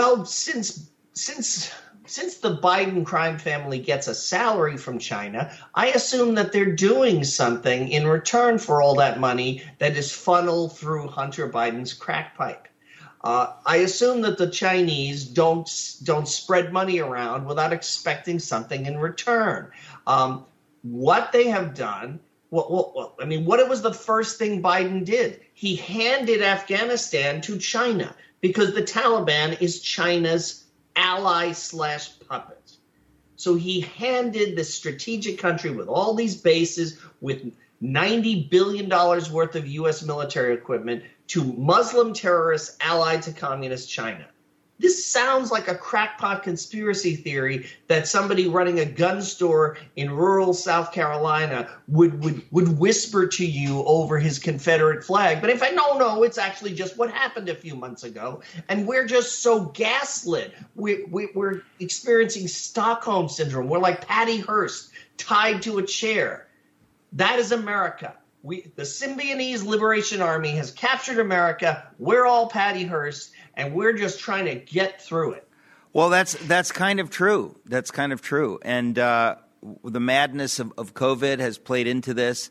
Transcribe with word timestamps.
Well, 0.00 0.24
since 0.24 0.88
since 1.12 1.70
since 2.06 2.38
the 2.38 2.56
Biden 2.56 3.04
crime 3.04 3.36
family 3.36 3.78
gets 3.78 4.08
a 4.08 4.14
salary 4.14 4.78
from 4.78 4.98
China, 4.98 5.54
I 5.74 5.88
assume 5.88 6.36
that 6.36 6.52
they're 6.52 6.74
doing 6.74 7.22
something 7.22 7.90
in 7.90 8.06
return 8.06 8.56
for 8.56 8.80
all 8.80 8.94
that 8.94 9.20
money 9.20 9.62
that 9.78 9.98
is 9.98 10.10
funneled 10.10 10.74
through 10.78 11.08
Hunter 11.08 11.50
Biden's 11.50 11.92
crack 11.92 12.34
pipe. 12.34 12.66
Uh, 13.22 13.52
I 13.66 13.76
assume 13.88 14.22
that 14.22 14.38
the 14.38 14.48
Chinese 14.48 15.26
don't 15.26 15.70
don't 16.02 16.26
spread 16.26 16.72
money 16.72 17.00
around 17.00 17.44
without 17.44 17.74
expecting 17.74 18.38
something 18.38 18.86
in 18.86 18.96
return. 18.96 19.70
Um, 20.06 20.46
what 20.80 21.30
they 21.30 21.48
have 21.48 21.74
done, 21.74 22.20
I 22.54 23.26
mean, 23.26 23.44
what 23.44 23.60
it 23.60 23.68
was 23.68 23.82
the 23.82 23.92
first 23.92 24.38
thing 24.38 24.62
Biden 24.62 25.04
did? 25.04 25.40
He 25.52 25.76
handed 25.76 26.40
Afghanistan 26.40 27.42
to 27.42 27.58
China 27.58 28.16
because 28.40 28.74
the 28.74 28.82
Taliban 28.82 29.60
is 29.60 29.80
China's 29.80 30.64
ally 30.96 31.52
slash 31.52 32.18
puppet. 32.20 32.72
So 33.36 33.54
he 33.54 33.80
handed 33.80 34.56
the 34.56 34.64
strategic 34.64 35.38
country 35.38 35.70
with 35.70 35.88
all 35.88 36.14
these 36.14 36.36
bases, 36.36 36.98
with 37.20 37.52
$90 37.82 38.50
billion 38.50 38.88
worth 38.88 39.56
of 39.56 39.66
U.S. 39.66 40.02
military 40.02 40.54
equipment 40.54 41.04
to 41.28 41.44
Muslim 41.44 42.12
terrorists 42.12 42.76
allied 42.80 43.22
to 43.22 43.32
communist 43.32 43.88
China. 43.88 44.26
This 44.80 45.04
sounds 45.04 45.50
like 45.50 45.68
a 45.68 45.74
crackpot 45.74 46.42
conspiracy 46.42 47.14
theory 47.14 47.66
that 47.88 48.08
somebody 48.08 48.48
running 48.48 48.80
a 48.80 48.86
gun 48.86 49.20
store 49.20 49.76
in 49.96 50.10
rural 50.10 50.54
South 50.54 50.90
Carolina 50.90 51.68
would, 51.86 52.24
would, 52.24 52.42
would 52.50 52.78
whisper 52.78 53.26
to 53.26 53.44
you 53.44 53.84
over 53.84 54.18
his 54.18 54.38
Confederate 54.38 55.04
flag. 55.04 55.42
But 55.42 55.50
if 55.50 55.62
I 55.62 55.68
no, 55.70 55.98
no, 55.98 56.22
it's 56.22 56.38
actually 56.38 56.72
just 56.72 56.96
what 56.96 57.10
happened 57.10 57.50
a 57.50 57.54
few 57.54 57.74
months 57.74 58.04
ago. 58.04 58.40
And 58.70 58.86
we're 58.86 59.06
just 59.06 59.42
so 59.42 59.66
gaslit. 59.66 60.54
We, 60.74 61.04
we, 61.04 61.28
we're 61.34 61.60
experiencing 61.78 62.48
Stockholm 62.48 63.28
syndrome. 63.28 63.68
We're 63.68 63.80
like 63.80 64.06
Patty 64.06 64.38
Hearst 64.38 64.92
tied 65.18 65.60
to 65.62 65.76
a 65.76 65.82
chair. 65.82 66.48
That 67.12 67.38
is 67.38 67.52
America. 67.52 68.14
We, 68.42 68.72
the 68.76 68.84
Symbionese 68.84 69.66
Liberation 69.66 70.22
Army 70.22 70.52
has 70.52 70.70
captured 70.70 71.18
America. 71.18 71.86
We're 71.98 72.24
all 72.24 72.48
Patty 72.48 72.84
Hearst 72.84 73.32
and 73.60 73.74
we're 73.74 73.92
just 73.92 74.18
trying 74.20 74.46
to 74.46 74.54
get 74.54 75.02
through 75.02 75.32
it. 75.32 75.46
Well, 75.92 76.08
that's 76.08 76.34
that's 76.46 76.72
kind 76.72 77.00
of 77.00 77.10
true. 77.10 77.56
That's 77.66 77.90
kind 77.90 78.12
of 78.12 78.22
true, 78.22 78.58
and 78.62 78.98
uh, 78.98 79.36
the 79.84 80.00
madness 80.00 80.58
of, 80.58 80.72
of 80.78 80.94
COVID 80.94 81.38
has 81.40 81.58
played 81.58 81.86
into 81.86 82.14
this. 82.14 82.50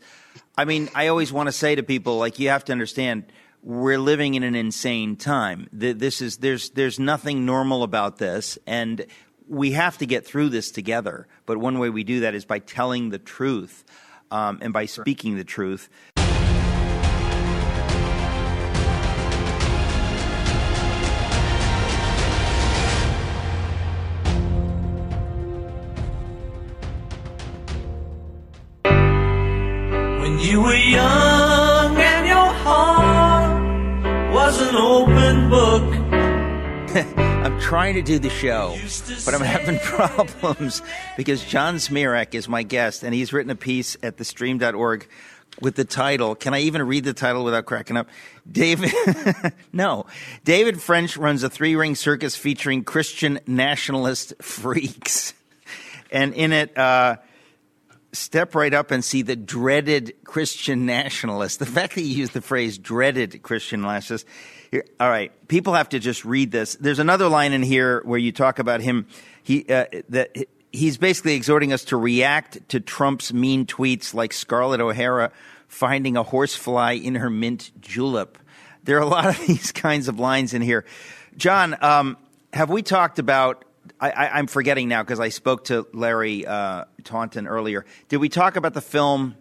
I 0.58 0.66
mean, 0.66 0.90
I 0.94 1.08
always 1.08 1.32
want 1.32 1.48
to 1.48 1.54
say 1.54 1.76
to 1.76 1.84
people, 1.84 2.18
like, 2.18 2.38
you 2.38 2.50
have 2.50 2.66
to 2.66 2.72
understand, 2.74 3.32
we're 3.64 3.98
living 3.98 4.36
in 4.36 4.44
an 4.44 4.56
insane 4.56 5.16
time. 5.16 5.68
This 5.72 6.22
is 6.22 6.38
there's 6.38 6.70
there's 6.72 7.00
nothing 7.00 7.46
normal 7.46 7.84
about 7.84 8.18
this, 8.18 8.58
and 8.68 9.06
we 9.48 9.72
have 9.72 9.98
to 10.00 10.06
get 10.06 10.26
through 10.26 10.50
this 10.50 10.70
together. 10.70 11.28
But 11.46 11.58
one 11.58 11.80
way 11.80 11.90
we 11.90 12.04
do 12.04 12.22
that 12.22 12.36
is 12.36 12.46
by 12.46 12.60
telling 12.60 13.10
the 13.10 13.20
truth 13.20 13.84
um, 14.32 14.60
and 14.62 14.74
by 14.74 14.86
speaking 14.86 15.38
the 15.38 15.44
truth. 15.44 15.90
Was 34.60 34.70
an 34.70 34.76
open 34.76 35.50
book. 35.50 35.84
I'm 37.18 37.60
trying 37.62 37.96
to 37.96 38.02
do 38.02 38.20
the 38.20 38.30
show, 38.30 38.78
but 39.26 39.34
I'm 39.34 39.42
having 39.42 39.80
problems 39.84 40.82
because 41.16 41.44
John 41.46 41.76
Zmirak 41.76 42.34
is 42.34 42.50
my 42.50 42.64
guest, 42.64 43.04
and 43.04 43.14
he's 43.14 43.32
written 43.32 43.52
a 43.52 43.56
piece 43.56 43.96
at 44.04 44.18
thestream.org 44.18 45.08
with 45.62 45.76
the 45.76 45.86
title. 45.86 46.36
Can 46.36 46.54
I 46.54 46.62
even 46.62 46.82
read 46.84 47.04
the 47.04 47.14
title 47.14 47.44
without 47.44 47.66
cracking 47.66 47.96
up? 47.96 48.10
David, 48.52 48.92
no. 49.74 50.08
David 50.44 50.82
French 50.82 51.16
runs 51.16 51.44
a 51.44 51.50
three 51.50 51.76
ring 51.76 51.96
circus 51.96 52.36
featuring 52.36 52.84
Christian 52.84 53.40
nationalist 53.48 54.34
freaks. 54.42 55.34
And 56.12 56.34
in 56.34 56.52
it, 56.52 56.78
uh, 56.78 57.18
step 58.12 58.56
right 58.56 58.74
up 58.74 58.92
and 58.92 59.04
see 59.04 59.22
the 59.22 59.36
dreaded 59.36 60.14
Christian 60.24 60.86
nationalist. 60.86 61.60
The 61.60 61.66
fact 61.66 61.96
that 61.96 62.02
you 62.02 62.16
use 62.16 62.32
the 62.32 62.42
phrase 62.42 62.78
dreaded 62.78 63.42
Christian 63.44 63.82
nationalist. 63.82 64.26
Here, 64.72 64.86
all 65.00 65.10
right, 65.10 65.32
people 65.48 65.74
have 65.74 65.90
to 65.90 66.00
just 66.00 66.26
read 66.26 66.52
this. 66.52 66.76
There's 66.76 67.00
another 67.00 67.28
line 67.28 67.54
in 67.54 67.64
here 67.64 68.02
where 68.06 68.20
you 68.20 68.32
talk 68.32 68.60
about 68.60 68.82
him. 68.82 69.08
He 69.44 69.66
uh, 69.70 69.86
that 70.10 70.36
he's 70.72 70.98
basically 70.98 71.36
exhorting 71.36 71.74
us 71.74 71.86
to 71.86 71.98
react 71.98 72.70
to 72.70 72.80
Trump's 72.80 73.34
mean 73.34 73.66
tweets, 73.66 74.14
like 74.14 74.34
Scarlett 74.34 74.82
O'Hara 74.82 75.32
finding 75.68 76.18
a 76.18 76.24
horsefly 76.24 76.94
in 76.94 77.16
her 77.16 77.30
mint 77.30 77.72
julep. 77.80 78.38
There 78.84 78.98
are 78.98 79.02
a 79.02 79.08
lot 79.08 79.28
of 79.28 79.40
these 79.48 79.72
kinds 79.72 80.08
of 80.08 80.20
lines 80.20 80.54
in 80.54 80.62
here. 80.62 80.86
John, 81.38 81.76
um, 81.82 82.18
have 82.54 82.70
we 82.70 82.82
talked 82.82 83.20
about 83.20 83.66
I, 84.00 84.40
am 84.40 84.48
forgetting 84.48 84.88
now 84.88 85.04
because 85.04 85.20
I 85.20 85.30
spoke 85.30 85.66
to 85.66 85.88
Larry 85.94 86.46
uh, 86.46 86.86
Taunton 87.04 87.48
earlier. 87.48 87.86
Did 88.08 88.18
we 88.18 88.30
talk 88.30 88.56
about 88.56 88.74
the 88.74 88.82
film 88.82 89.36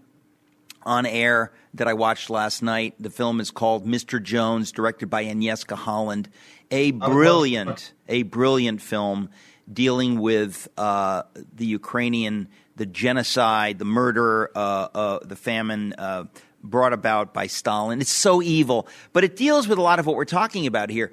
on 0.82 1.06
air 1.06 1.52
that 1.74 1.86
I 1.86 1.94
watched 1.94 2.28
last 2.28 2.62
night? 2.62 2.94
The 2.98 3.10
film 3.10 3.41
is 3.41 3.50
called 3.50 3.86
Mr. 3.86 4.22
Jones, 4.22 4.72
directed 4.72 5.08
by 5.08 5.24
Agnieszka 5.24 5.76
Holland. 5.76 6.28
A 6.70 6.91
brilliant, 6.91 7.92
a 8.08 8.24
brilliant 8.24 8.82
film 8.82 9.30
dealing 9.72 10.19
with 10.19 10.69
uh, 10.76 11.22
the 11.54 11.66
Ukrainian, 11.66 12.48
the 12.76 12.86
genocide, 12.86 13.78
the 13.78 13.84
murder, 13.84 14.50
uh, 14.54 14.88
uh 14.94 15.19
the 15.25 15.36
famine 15.36 15.94
uh, 15.96 16.25
brought 16.62 16.92
about 16.92 17.32
by 17.32 17.46
Stalin. 17.46 18.00
It's 18.00 18.10
so 18.10 18.42
evil, 18.42 18.88
but 19.12 19.25
it 19.25 19.36
deals 19.36 19.69
with 19.69 19.78
a 19.78 19.82
lot 19.82 19.98
of 19.98 20.06
what 20.06 20.16
we're 20.16 20.25
talking 20.25 20.66
about 20.66 20.90
here. 20.90 21.12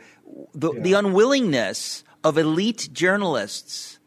The, 0.53 0.73
yeah. 0.73 0.81
the 0.81 0.93
unwillingness 0.93 2.03
of 2.25 2.39
elite 2.39 2.89
journalists 2.91 3.99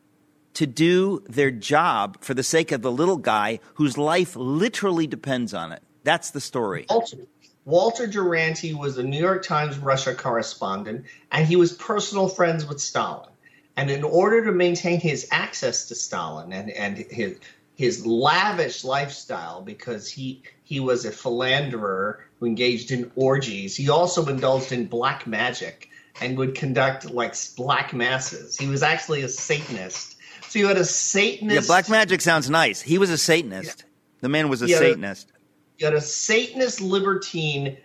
to 0.53 0.67
do 0.67 1.23
their 1.29 1.53
job 1.53 2.19
for 2.21 2.35
the 2.35 2.43
sake 2.43 2.73
of 2.73 2.83
the 2.83 2.91
little 2.91 3.17
guy 3.17 3.61
whose 3.75 3.97
life 3.97 4.35
literally 4.35 5.07
depends 5.07 5.55
on 5.55 5.71
it. 5.71 5.81
That's 6.03 6.33
the 6.33 6.41
story. 6.41 6.85
Walter, 6.91 7.17
Walter 7.65 8.09
Duranty 8.09 8.75
was 8.75 8.99
a 8.99 9.05
New 9.05 9.21
York 9.21 9.45
Times 9.45 9.79
Russia 9.79 10.17
correspondent, 10.17 11.07
and 11.31 11.47
he 11.47 11.55
was 11.55 11.73
personal 11.75 12.29
friends 12.29 12.67
with 12.67 12.81
Stalin. 12.81 13.31
And 13.77 13.89
in 13.89 14.03
order 14.03 14.45
to 14.47 14.51
maintain 14.51 14.99
his 14.99 15.29
access 15.31 15.87
to 15.87 15.95
Stalin 15.95 16.53
and, 16.53 16.71
and 16.71 16.99
his 16.99 17.39
his 17.77 18.05
lavish 18.05 18.83
lifestyle, 18.83 19.63
because 19.63 20.11
he 20.11 20.43
he 20.65 20.81
was 20.81 21.05
a 21.05 21.13
philanderer 21.13 22.25
who 22.41 22.47
engaged 22.47 22.91
in 22.91 23.13
orgies, 23.15 23.77
he 23.77 23.89
also 23.89 24.27
indulged 24.27 24.73
in 24.73 24.87
black 24.87 25.25
magic 25.29 25.89
and 26.21 26.37
would 26.39 26.55
conduct 26.55 27.11
like 27.11 27.35
black 27.57 27.93
masses. 27.93 28.57
He 28.57 28.67
was 28.67 28.83
actually 28.83 29.23
a 29.23 29.29
Satanist. 29.29 30.17
So 30.49 30.59
you 30.59 30.67
had 30.67 30.79
a 30.79 30.85
Satanist. 30.85 31.55
Yeah, 31.55 31.67
black 31.67 31.89
magic 31.89 32.21
sounds 32.21 32.49
nice. 32.49 32.81
He 32.81 32.99
was 32.99 33.11
a 33.11 33.19
Satanist. 33.19 33.85
Yeah. 33.85 33.89
The 34.21 34.29
man 34.29 34.49
was 34.49 34.63
a 34.63 34.69
Satanist. 34.69 35.31
A, 35.31 35.35
you 35.79 35.87
had 35.87 35.95
a 35.95 36.01
Satanist 36.01 36.81
libertine 36.81 37.77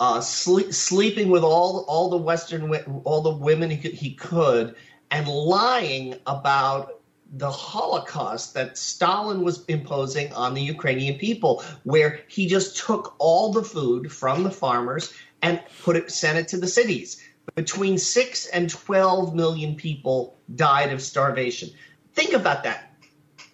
uh, 0.00 0.20
sleep, 0.20 0.72
sleeping 0.72 1.28
with 1.28 1.42
all 1.42 1.84
all 1.88 2.10
the 2.10 2.16
Western 2.16 2.72
all 3.04 3.22
the 3.22 3.30
women 3.30 3.70
he 3.70 3.76
could, 3.76 3.92
he 3.92 4.14
could, 4.14 4.74
and 5.10 5.28
lying 5.28 6.14
about 6.26 7.00
the 7.30 7.50
Holocaust 7.50 8.54
that 8.54 8.78
Stalin 8.78 9.42
was 9.42 9.64
imposing 9.66 10.32
on 10.32 10.54
the 10.54 10.62
Ukrainian 10.62 11.18
people, 11.18 11.62
where 11.84 12.20
he 12.28 12.46
just 12.46 12.76
took 12.78 13.14
all 13.18 13.52
the 13.52 13.62
food 13.62 14.10
from 14.10 14.44
the 14.44 14.50
farmers 14.50 15.12
and 15.42 15.60
put 15.82 15.96
it 15.96 16.10
sent 16.10 16.38
it 16.38 16.48
to 16.48 16.56
the 16.56 16.66
cities 16.66 17.22
between 17.58 17.98
6 17.98 18.46
and 18.50 18.70
12 18.70 19.34
million 19.34 19.74
people 19.74 20.38
died 20.54 20.92
of 20.92 21.02
starvation. 21.02 21.68
Think 22.14 22.32
about 22.32 22.62
that. 22.62 22.94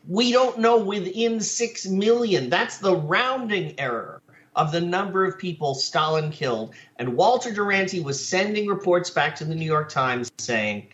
We 0.07 0.31
don't 0.31 0.59
know 0.59 0.77
within 0.77 1.41
6 1.41 1.87
million. 1.87 2.51
That's 2.51 2.77
the 2.77 2.95
rounding 2.95 3.81
error 3.81 4.21
of 4.57 4.73
the 4.73 4.81
number 4.83 5.25
of 5.25 5.39
people 5.39 5.75
Stalin 5.75 6.31
killed. 6.31 6.75
And 6.97 7.17
Walter 7.17 7.51
Duranty 7.51 8.01
was 8.01 8.23
sending 8.23 8.67
reports 8.67 9.09
back 9.09 9.35
to 9.37 9.47
the 9.47 9.55
New 9.55 9.65
York 9.65 9.89
Times 9.89 10.31
saying, 10.37 10.93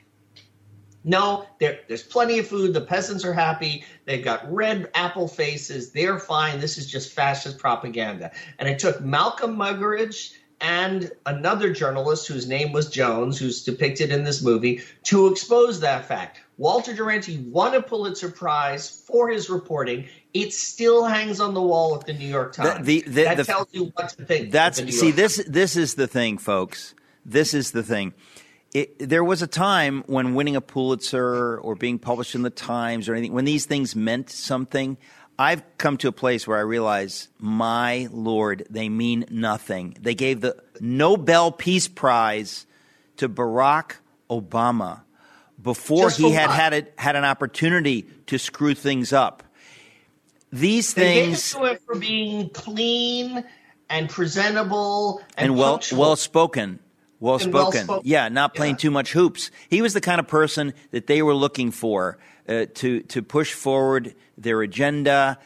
no, 1.03 1.47
there, 1.59 1.81
there's 1.89 2.05
plenty 2.05 2.39
of 2.39 2.47
food. 2.47 2.75
The 2.75 2.81
peasants 2.81 3.25
are 3.25 3.35
happy. 3.35 3.85
They've 4.05 4.25
got 4.25 4.49
red 4.53 4.89
apple 4.95 5.27
faces. 5.27 5.91
They're 5.91 6.21
fine. 6.21 6.61
This 6.61 6.79
is 6.79 6.87
just 6.87 7.12
fascist 7.12 7.59
propaganda. 7.59 8.31
And 8.61 8.69
it 8.69 8.79
took 8.79 9.01
Malcolm 9.01 9.57
Muggeridge 9.57 10.35
and 10.61 11.11
another 11.27 11.73
journalist 11.73 12.29
whose 12.29 12.47
name 12.47 12.73
was 12.73 12.91
Jones, 12.91 13.39
who's 13.39 13.65
depicted 13.65 14.11
in 14.11 14.25
this 14.25 14.43
movie, 14.43 14.83
to 15.05 15.29
expose 15.29 15.81
that 15.81 16.07
fact. 16.07 16.41
Walter 16.59 16.93
Duranty 16.93 17.39
won 17.39 17.75
a 17.75 17.81
Pulitzer 17.81 18.31
Prize 18.31 18.91
for 18.91 19.31
his 19.31 19.49
reporting. 19.49 20.07
It 20.35 20.53
still 20.53 21.05
hangs 21.05 21.41
on 21.41 21.55
the 21.55 21.62
wall 21.62 21.97
at 21.97 22.07
the 22.07 22.12
New 22.12 22.27
York 22.29 22.53
Times. 22.53 22.87
The, 22.87 23.01
the, 23.01 23.11
the, 23.11 23.23
that 23.23 23.47
tells 23.47 23.69
you 23.73 23.93
what 23.95 24.11
to 24.11 24.25
think. 24.25 24.51
That's 24.51 24.79
see 24.95 25.11
this. 25.11 25.43
This 25.47 25.77
is 25.77 25.95
the 25.95 26.07
thing, 26.07 26.37
folks. 26.37 26.95
This 27.25 27.55
is 27.55 27.71
the 27.71 27.83
thing. 27.83 28.12
it, 28.73 29.09
there 29.09 29.25
was 29.25 29.43
a 29.43 29.47
time 29.47 30.05
when 30.07 30.35
winning 30.35 30.57
a 30.57 30.61
Pulitzer 30.61 31.59
or 31.59 31.75
being 31.75 31.99
published 31.99 32.35
in 32.35 32.43
the 32.43 32.51
Times 32.51 33.09
or 33.09 33.15
anything, 33.15 33.33
when 33.33 33.45
these 33.45 33.67
things 33.67 33.97
meant 33.97 34.31
something. 34.31 34.97
I've 35.40 35.62
come 35.78 35.96
to 35.98 36.08
a 36.08 36.12
place 36.12 36.46
where 36.46 36.58
I 36.58 36.60
realize, 36.60 37.28
my 37.38 38.08
Lord, 38.12 38.66
they 38.69 38.90
mean 38.90 39.25
nothing. 39.31 39.96
They 39.98 40.14
gave 40.14 40.42
the 40.42 40.62
Nobel 40.81 41.50
Peace 41.50 41.88
Prize 41.88 42.66
to 43.16 43.26
Barack 43.26 43.92
Obama 44.28 45.00
before 45.62 46.08
Just 46.08 46.19
he 46.19 46.32
had 46.32 46.50
had, 46.50 46.75
it, 46.75 46.92
had 46.98 47.16
an 47.16 47.25
opportunity 47.25 48.02
to 48.26 48.38
screw 48.38 48.75
things 48.75 49.14
up. 49.14 49.42
These 50.52 50.92
things. 50.92 51.06
They 51.06 51.14
gave 51.14 51.22
it 51.22 51.26
things 51.28 51.52
to 51.52 51.64
him 51.64 51.78
for 51.87 51.94
being 51.98 52.50
clean 52.50 53.42
and 53.88 54.10
presentable 54.10 55.22
and, 55.38 55.52
and 55.52 55.58
well, 55.58 55.81
well 55.94 56.16
spoken. 56.16 56.81
Well 57.19 57.38
spoken. 57.38 57.52
well-spoken. 57.87 58.02
Yeah, 58.04 58.28
not 58.28 58.54
playing 58.54 58.75
Yeah. 58.75 58.78
too 58.78 58.90
much 58.90 59.12
hoops. 59.12 59.50
He 59.70 59.81
was 59.81 59.94
the 59.94 60.00
kind 60.00 60.20
of 60.20 60.26
person 60.26 60.75
that 60.90 61.06
they 61.06 61.22
were 61.22 61.34
looking 61.34 61.70
for 61.70 62.19
uh, 62.48 62.66
to 62.75 63.00
to 63.02 63.22
push 63.22 63.52
forward 63.52 64.14
their 64.38 64.62
agenda 64.62 65.38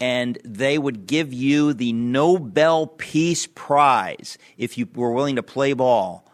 and 0.00 0.36
they 0.44 0.78
would 0.78 1.06
give 1.06 1.32
you 1.32 1.72
the 1.72 1.92
Nobel 1.92 2.88
Peace 2.88 3.46
Prize 3.46 4.36
if 4.58 4.76
you 4.76 4.88
were 4.94 5.12
willing 5.12 5.36
to 5.36 5.44
play 5.44 5.74
ball. 5.74 6.26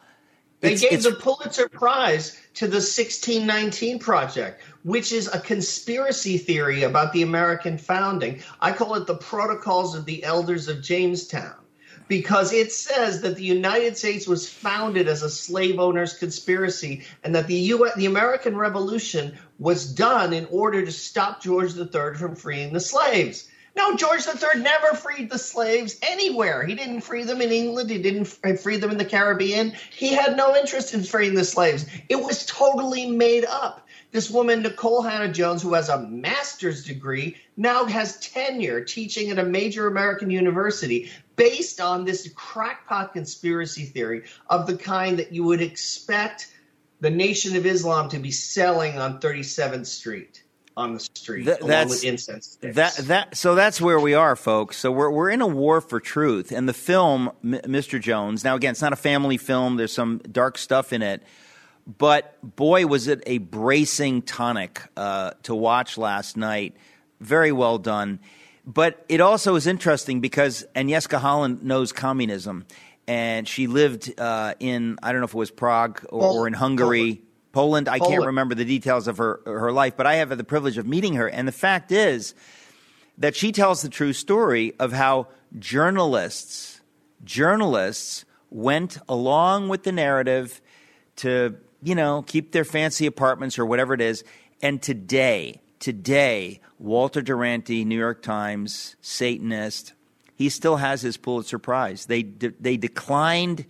They 0.61 0.69
It's- 0.73 0.81
gave 0.81 0.93
it's- 1.01 1.05
the 1.05 1.13
Pulitzer 1.21 1.69
Prize 1.69 2.37
to 2.55 2.67
the 2.67 2.81
1619 2.81 3.99
Project, 3.99 4.63
which 4.85 5.13
is 5.13 5.29
a 5.29 5.39
conspiracy 5.39 6.39
theory 6.39 6.83
about 6.83 7.13
the 7.13 7.23
American 7.23 7.77
founding. 7.79 8.43
I 8.61 8.73
call 8.73 8.95
it 8.95 9.07
the 9.07 9.17
Protocols 9.17 9.95
of 9.95 10.07
the 10.07 10.25
Elders 10.25 10.67
of 10.69 10.83
Jamestown 10.83 11.55
because 12.09 12.53
it 12.53 12.73
says 12.73 13.21
that 13.21 13.37
the 13.37 13.45
United 13.45 13.97
States 13.97 14.27
was 14.27 14.49
founded 14.49 15.07
as 15.07 15.23
a 15.23 15.31
slave 15.31 15.79
owners 15.79 16.15
conspiracy 16.15 17.05
and 17.23 17.35
that 17.35 17.47
the 17.47 17.55
U- 17.55 17.91
the 17.97 18.07
American 18.07 18.57
Revolution 18.57 19.39
was 19.59 19.93
done 19.93 20.33
in 20.33 20.47
order 20.51 20.85
to 20.85 20.93
stop 20.93 21.43
George 21.43 21.77
III 21.77 22.15
from 22.17 22.35
freeing 22.35 22.73
the 22.73 22.81
slaves. 22.81 23.49
No, 23.77 23.95
George 23.95 24.27
III 24.27 24.61
never 24.61 24.97
freed 24.97 25.31
the 25.31 25.39
slaves 25.39 25.99
anywhere. 26.03 26.65
He 26.65 26.75
didn't 26.75 27.03
free 27.03 27.23
them 27.23 27.41
in 27.41 27.53
England. 27.53 27.91
He 27.91 28.03
didn't 28.03 28.25
free 28.25 28.77
them 28.77 28.91
in 28.91 28.99
the 28.99 29.05
Caribbean. 29.05 29.73
He 29.91 30.15
had 30.15 30.37
no 30.37 30.57
interest 30.57 30.95
in 30.95 31.05
freeing 31.05 31.35
the 31.35 31.45
slaves. 31.45 31.87
It 32.09 32.17
was 32.17 32.45
totally 32.47 33.09
made 33.09 33.45
up. 33.45 33.87
This 34.11 34.31
woman, 34.31 34.65
Nikole 34.65 35.09
Hannah 35.09 35.33
Jones, 35.33 35.63
who 35.63 35.75
has 35.75 35.91
a 35.91 36.01
master's 36.01 36.85
degree, 36.85 37.37
now 37.57 37.85
has 37.85 38.19
tenure 38.19 38.83
teaching 38.83 39.31
at 39.31 39.39
a 39.39 39.45
major 39.45 39.87
American 39.87 40.31
university 40.31 41.11
based 41.39 41.81
on 41.81 42.05
this 42.05 42.29
crackpot 42.35 43.15
conspiracy 43.15 43.85
theory 43.85 44.25
of 44.51 44.67
the 44.67 44.77
kind 44.77 45.19
that 45.19 45.33
you 45.33 45.45
would 45.45 45.63
expect 45.63 46.53
the 47.01 47.09
Nation 47.11 47.57
of 47.57 47.65
Islam 47.65 48.11
to 48.11 48.19
be 48.19 48.31
selling 48.31 48.99
on 48.99 49.21
37th 49.21 49.87
Street 49.87 50.43
on 50.77 50.95
the 50.95 51.01
street 51.01 51.45
Th- 51.45 51.59
that's- 51.59 52.05
incense 52.05 52.53
sticks. 52.53 52.77
That 52.77 52.97
that 53.09 53.37
so 53.37 53.57
that's 53.57 53.81
where 53.81 53.99
we 53.99 54.15
are, 54.15 54.37
folks. 54.37 54.77
So 54.77 54.93
we're 54.93 55.11
we're 55.11 55.31
in 55.31 55.41
a 55.41 55.47
war 55.47 55.81
for 55.81 55.99
truth, 55.99 56.53
and 56.53 56.69
the 56.69 56.73
film, 56.73 57.33
M- 57.43 57.61
Mr. 57.65 58.01
Jones. 58.01 58.45
Now 58.45 58.55
again, 58.55 58.71
it's 58.73 58.83
not 58.83 58.93
a 58.93 58.97
family 58.97 59.39
film. 59.39 59.77
There's 59.77 59.93
some 59.93 60.19
dark 60.31 60.57
stuff 60.57 60.93
in 60.93 61.03
it, 61.03 61.23
but 61.99 62.37
boy, 62.55 62.87
was 62.87 63.09
it 63.09 63.25
a 63.27 63.39
bracing 63.39 64.23
tonic 64.23 64.81
uh, 64.97 65.33
to 65.43 65.55
watch 65.55 65.99
last 65.99 66.37
night. 66.37 66.77
Very 67.21 67.51
well 67.51 67.79
done. 67.79 68.21
But 68.69 69.03
it 69.09 69.23
also 69.23 69.55
is 69.55 69.67
interesting 69.67 70.21
because 70.21 70.67
Agnieszka 70.77 71.17
Holland 71.17 71.63
knows 71.63 71.91
communism, 71.91 72.67
and 73.07 73.49
she 73.49 73.67
lived 73.67 74.13
uh, 74.21 74.53
in 74.61 74.99
I 75.03 75.11
don't 75.11 75.23
know 75.23 75.25
if 75.25 75.33
it 75.33 75.39
was 75.39 75.51
Prague 75.51 76.05
or, 76.11 76.21
Pol- 76.21 76.39
or 76.39 76.47
in 76.47 76.53
Hungary. 76.53 77.23
Poland. 77.51 77.89
I 77.89 77.99
can't 77.99 78.27
remember 78.27 78.55
the 78.55 78.67
details 78.67 79.09
of 79.09 79.17
her 79.17 79.41
her 79.47 79.73
life, 79.73 79.97
but 79.97 80.07
I 80.07 80.17
have 80.17 80.37
the 80.37 80.45
privilege 80.45 80.77
of 80.77 80.87
meeting 80.87 81.15
her. 81.15 81.27
And 81.27 81.49
the 81.49 81.53
fact 81.53 81.91
is 81.91 82.35
that 83.17 83.35
she 83.35 83.53
tells 83.53 83.81
the 83.81 83.89
true 83.89 84.13
story 84.13 84.75
of 84.79 84.93
how 84.93 85.29
journalists 85.59 86.83
journalists 87.25 88.27
went 88.51 88.99
along 89.09 89.71
with 89.71 89.83
the 89.85 89.93
narrative 89.93 90.61
to 91.17 91.57
you 91.83 91.95
know 91.95 92.21
keep 92.21 92.53
their 92.53 92.67
fancy 92.67 93.07
apartments 93.07 93.59
or 93.59 93.65
whatever 93.65 93.95
it 93.95 94.03
is. 94.03 94.25
And 94.61 94.83
today, 94.83 95.63
today, 95.79 96.61
Walter 96.79 97.23
Duranty, 97.23 97.85
New 97.85 97.99
York 97.99 98.23
Times, 98.23 98.97
Satanist, 99.01 99.93
he 100.35 100.49
still 100.49 100.77
has 100.77 101.03
his 101.03 101.17
Pulitzer 101.17 101.59
Prize. 101.59 102.07
They 102.07 102.23
de- 102.23 102.55
they 102.61 102.77
declined 102.77 103.67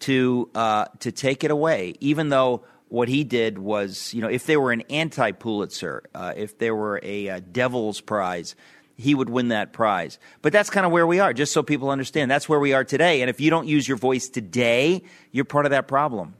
to 0.00 0.50
uh, 0.54 0.86
to 1.00 1.12
take 1.12 1.44
it 1.44 1.50
away, 1.50 1.94
even 2.00 2.28
though 2.28 2.64
what 2.88 3.08
he 3.08 3.24
did 3.24 3.58
was, 3.58 4.12
you 4.12 4.20
know, 4.20 4.28
if 4.28 4.46
they 4.46 4.56
were 4.56 4.72
an 4.72 4.82
anti 4.90 5.32
Pulitzer, 5.32 6.02
uh, 6.14 6.34
if 6.36 6.58
there 6.58 6.74
were 6.74 7.00
a, 7.02 7.28
uh 7.28 7.40
Devil's 7.52 8.00
Prize, 8.00 8.54
he 9.00 9.14
would 9.14 9.30
win 9.30 9.48
that 9.48 9.72
prize. 9.72 10.18
But 10.42 10.52
that's 10.52 10.68
kind 10.68 10.84
of 10.84 10.92
where 10.92 11.06
we 11.06 11.20
are, 11.20 11.32
just 11.32 11.52
so 11.52 11.62
people 11.62 11.90
understand. 11.90 12.30
That's 12.30 12.48
where 12.48 12.60
we 12.60 12.74
are 12.74 12.84
today. 12.84 13.22
And 13.22 13.30
if 13.30 13.40
you 13.40 13.48
don't 13.48 13.66
use 13.66 13.88
your 13.88 13.96
voice 13.96 14.28
today, 14.28 15.02
you're 15.32 15.46
part 15.46 15.64
of 15.64 15.70
that 15.70 15.88
problem. 15.88 16.34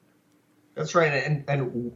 That's 0.74 0.94
right. 0.94 1.12
And, 1.12 1.44
and 1.48 1.92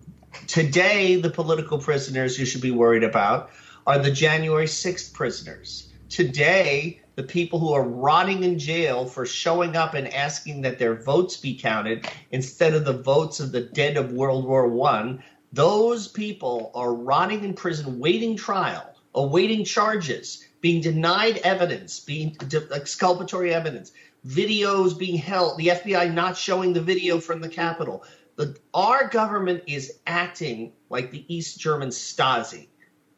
today, 0.46 1.16
the 1.16 1.30
political 1.30 1.78
prisoners 1.78 2.38
you 2.38 2.46
should 2.46 2.60
be 2.60 2.70
worried 2.70 3.04
about 3.04 3.50
are 3.86 3.98
the 3.98 4.10
January 4.10 4.66
6th 4.66 5.12
prisoners. 5.12 5.92
Today, 6.08 7.00
the 7.16 7.22
people 7.22 7.58
who 7.58 7.72
are 7.72 7.82
rotting 7.82 8.42
in 8.42 8.58
jail 8.58 9.06
for 9.06 9.24
showing 9.26 9.76
up 9.76 9.94
and 9.94 10.12
asking 10.12 10.62
that 10.62 10.78
their 10.78 10.94
votes 10.94 11.36
be 11.36 11.56
counted 11.56 12.08
instead 12.30 12.74
of 12.74 12.84
the 12.84 12.92
votes 12.92 13.40
of 13.40 13.52
the 13.52 13.60
dead 13.60 13.96
of 13.96 14.12
World 14.12 14.44
War 14.46 14.68
One, 14.68 15.22
those 15.52 16.08
people 16.08 16.72
are 16.74 16.92
rotting 16.92 17.44
in 17.44 17.54
prison, 17.54 17.98
waiting 18.00 18.36
trial, 18.36 18.94
awaiting 19.14 19.64
charges, 19.64 20.44
being 20.60 20.80
denied 20.80 21.38
evidence, 21.38 22.00
being 22.00 22.36
exculpatory 22.72 23.54
evidence, 23.54 23.92
videos 24.26 24.98
being 24.98 25.18
held, 25.18 25.58
the 25.58 25.68
FBI 25.68 26.12
not 26.12 26.36
showing 26.36 26.72
the 26.72 26.80
video 26.80 27.20
from 27.20 27.40
the 27.40 27.48
Capitol. 27.48 28.02
The, 28.36 28.56
our 28.72 29.08
government 29.08 29.64
is 29.66 29.98
acting 30.06 30.72
like 30.90 31.10
the 31.10 31.24
East 31.34 31.58
German 31.60 31.90
Stasi 31.90 32.68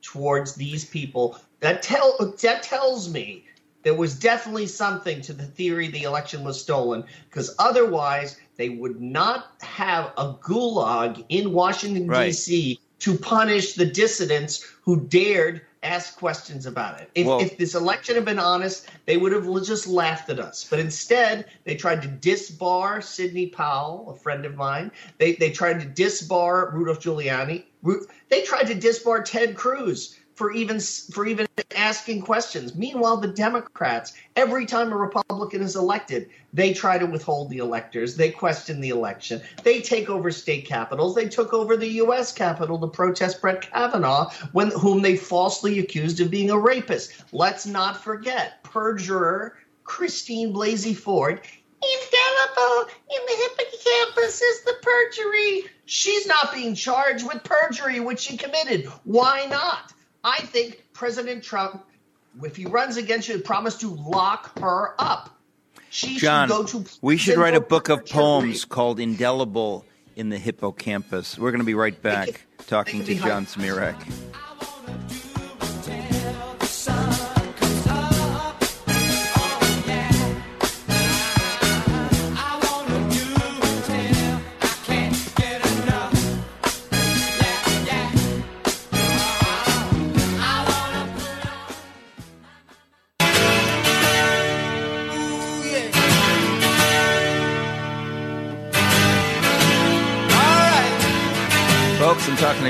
towards 0.02 0.54
these 0.54 0.84
people. 0.84 1.38
That 1.60 1.82
tell 1.82 2.34
that 2.42 2.62
tells 2.62 3.08
me 3.08 3.44
there 3.82 3.94
was 3.94 4.18
definitely 4.18 4.66
something 4.66 5.20
to 5.22 5.32
the 5.32 5.44
theory 5.44 5.88
the 5.88 6.02
election 6.02 6.44
was 6.44 6.60
stolen, 6.60 7.04
because 7.30 7.54
otherwise 7.58 8.36
they 8.56 8.68
would 8.68 9.00
not 9.00 9.52
have 9.60 10.12
a 10.18 10.34
gulag 10.34 11.24
in 11.28 11.52
Washington 11.52 12.06
Right. 12.08 12.26
D.C. 12.26 12.80
to 12.98 13.16
punish 13.16 13.74
the 13.74 13.86
dissidents 13.86 14.66
who 14.82 15.00
dared 15.00 15.62
ask 15.86 16.16
questions 16.18 16.66
about 16.66 17.00
it. 17.00 17.10
If, 17.14 17.26
Well- 17.26 17.40
if 17.40 17.56
this 17.56 17.74
election 17.74 18.16
had 18.16 18.24
been 18.24 18.38
honest, 18.38 18.86
they 19.06 19.16
would 19.16 19.32
have 19.32 19.46
just 19.64 19.86
laughed 19.86 20.28
at 20.30 20.38
us. 20.38 20.66
But 20.68 20.78
instead, 20.80 21.46
they 21.64 21.76
tried 21.76 22.02
to 22.02 22.08
disbar 22.08 23.02
Sidney 23.02 23.46
Powell, 23.46 24.10
a 24.10 24.20
friend 24.20 24.44
of 24.44 24.56
mine. 24.56 24.90
They 25.18 25.34
they 25.34 25.50
tried 25.50 25.80
to 25.80 25.86
disbar 25.86 26.72
Rudolph 26.72 27.00
Giuliani. 27.00 27.64
They 28.28 28.42
tried 28.42 28.66
to 28.66 28.74
disbar 28.74 29.24
Ted 29.24 29.54
Cruz 29.54 30.18
for 30.36 30.52
even 30.52 30.78
for 30.78 31.26
even 31.26 31.46
asking 31.74 32.20
questions. 32.20 32.74
Meanwhile, 32.74 33.16
the 33.16 33.28
Democrats, 33.28 34.12
every 34.36 34.66
time 34.66 34.92
a 34.92 34.96
Republican 34.96 35.62
is 35.62 35.76
elected, 35.76 36.28
they 36.52 36.74
try 36.74 36.98
to 36.98 37.06
withhold 37.06 37.48
the 37.48 37.58
electors. 37.58 38.16
They 38.16 38.30
question 38.30 38.80
the 38.80 38.90
election. 38.90 39.40
They 39.64 39.80
take 39.80 40.10
over 40.10 40.30
state 40.30 40.66
capitals. 40.66 41.14
They 41.14 41.28
took 41.28 41.54
over 41.54 41.76
the 41.76 41.88
U.S. 42.04 42.32
Capitol 42.32 42.78
to 42.80 42.86
protest 42.86 43.40
Brett 43.40 43.62
Kavanaugh, 43.62 44.30
when 44.52 44.70
whom 44.70 45.00
they 45.00 45.16
falsely 45.16 45.78
accused 45.78 46.20
of 46.20 46.30
being 46.30 46.50
a 46.50 46.58
rapist. 46.58 47.14
Let's 47.32 47.64
not 47.64 48.02
forget 48.04 48.62
perjurer 48.62 49.56
Christine 49.84 50.52
Blasey 50.52 50.94
Ford. 50.94 51.40
Indelible 51.82 52.90
in 53.10 53.20
the 53.26 53.36
hippocampus 53.36 54.42
is 54.42 54.64
the 54.64 54.74
perjury. 54.82 55.64
She's 55.86 56.26
not 56.26 56.52
being 56.52 56.74
charged 56.74 57.26
with 57.26 57.42
perjury, 57.44 58.00
which 58.00 58.20
she 58.20 58.36
committed. 58.36 58.86
Why 59.04 59.46
not? 59.46 59.92
I 60.26 60.40
think 60.40 60.82
President 60.92 61.44
Trump, 61.44 61.86
if 62.42 62.56
he 62.56 62.66
runs 62.66 62.96
against 62.96 63.28
you, 63.28 63.38
promised 63.38 63.80
to 63.82 63.94
lock 63.94 64.58
her 64.58 64.96
up. 64.98 65.30
She 65.88 66.18
John, 66.18 66.48
should 66.48 66.54
go 66.54 66.64
to 66.64 66.84
we 67.00 67.16
should 67.16 67.38
write 67.38 67.54
a 67.54 67.60
book 67.60 67.88
of 67.88 68.04
poems 68.04 68.64
called 68.64 68.98
Indelible 68.98 69.84
in 70.16 70.28
the 70.28 70.36
Hippocampus. 70.36 71.38
We're 71.38 71.52
going 71.52 71.60
to 71.60 71.66
be 71.66 71.74
right 71.74 72.00
back 72.02 72.44
talking 72.66 73.04
to 73.04 73.14
John. 73.14 73.46
Zmirak. 73.46 73.96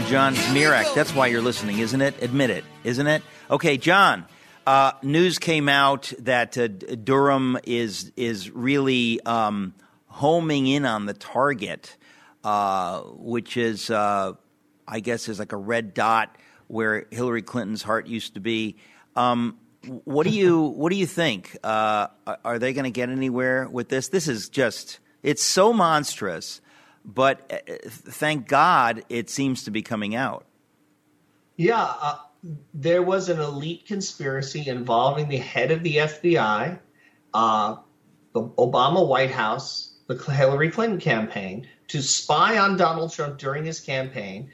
John 0.08 0.36
Zmirak. 0.36 0.94
That's 0.94 1.12
why 1.12 1.26
you're 1.26 1.42
listening, 1.42 1.80
isn't 1.80 2.00
it? 2.00 2.22
Admit 2.22 2.50
it, 2.50 2.64
isn't 2.84 3.08
it? 3.08 3.24
Okay, 3.50 3.76
John. 3.76 4.24
Uh, 4.64 4.92
news 5.02 5.40
came 5.40 5.68
out 5.68 6.12
that 6.20 6.56
uh, 6.56 6.68
Durham 6.68 7.58
is 7.64 8.12
is 8.16 8.48
really 8.52 9.20
um, 9.22 9.74
homing 10.06 10.68
in 10.68 10.86
on 10.86 11.06
the 11.06 11.14
target, 11.14 11.96
uh, 12.44 13.00
which 13.00 13.56
is, 13.56 13.90
uh, 13.90 14.34
I 14.86 15.00
guess, 15.00 15.28
is 15.28 15.40
like 15.40 15.50
a 15.50 15.56
red 15.56 15.92
dot 15.92 16.36
where 16.68 17.06
Hillary 17.10 17.42
Clinton's 17.42 17.82
heart 17.82 18.06
used 18.06 18.34
to 18.34 18.40
be. 18.40 18.76
Um, 19.16 19.58
what 20.04 20.24
do 20.24 20.30
you 20.30 20.60
what 20.76 20.90
do 20.90 20.96
you 20.96 21.06
think? 21.06 21.56
Uh, 21.64 22.06
are 22.44 22.60
they 22.60 22.72
going 22.74 22.84
to 22.84 22.90
get 22.90 23.08
anywhere 23.08 23.68
with 23.68 23.88
this? 23.88 24.08
This 24.08 24.28
is 24.28 24.50
just 24.50 25.00
it's 25.24 25.42
so 25.42 25.72
monstrous 25.72 26.60
but 27.06 27.50
uh, 27.68 27.72
thank 27.88 28.48
God 28.48 29.04
it 29.08 29.30
seems 29.30 29.62
to 29.64 29.70
be 29.70 29.80
coming 29.80 30.14
out. 30.14 30.44
Yeah, 31.56 31.94
uh, 32.00 32.18
there 32.74 33.02
was 33.02 33.28
an 33.28 33.40
elite 33.40 33.86
conspiracy 33.86 34.68
involving 34.68 35.28
the 35.28 35.38
head 35.38 35.70
of 35.70 35.82
the 35.82 35.96
FBI, 35.96 36.78
uh, 37.32 37.76
the 38.34 38.42
Obama 38.42 39.06
White 39.06 39.30
House, 39.30 39.94
the 40.08 40.16
Hillary 40.16 40.70
Clinton 40.70 41.00
campaign 41.00 41.68
to 41.88 42.02
spy 42.02 42.58
on 42.58 42.76
Donald 42.76 43.12
Trump 43.12 43.38
during 43.38 43.64
his 43.64 43.80
campaign, 43.80 44.50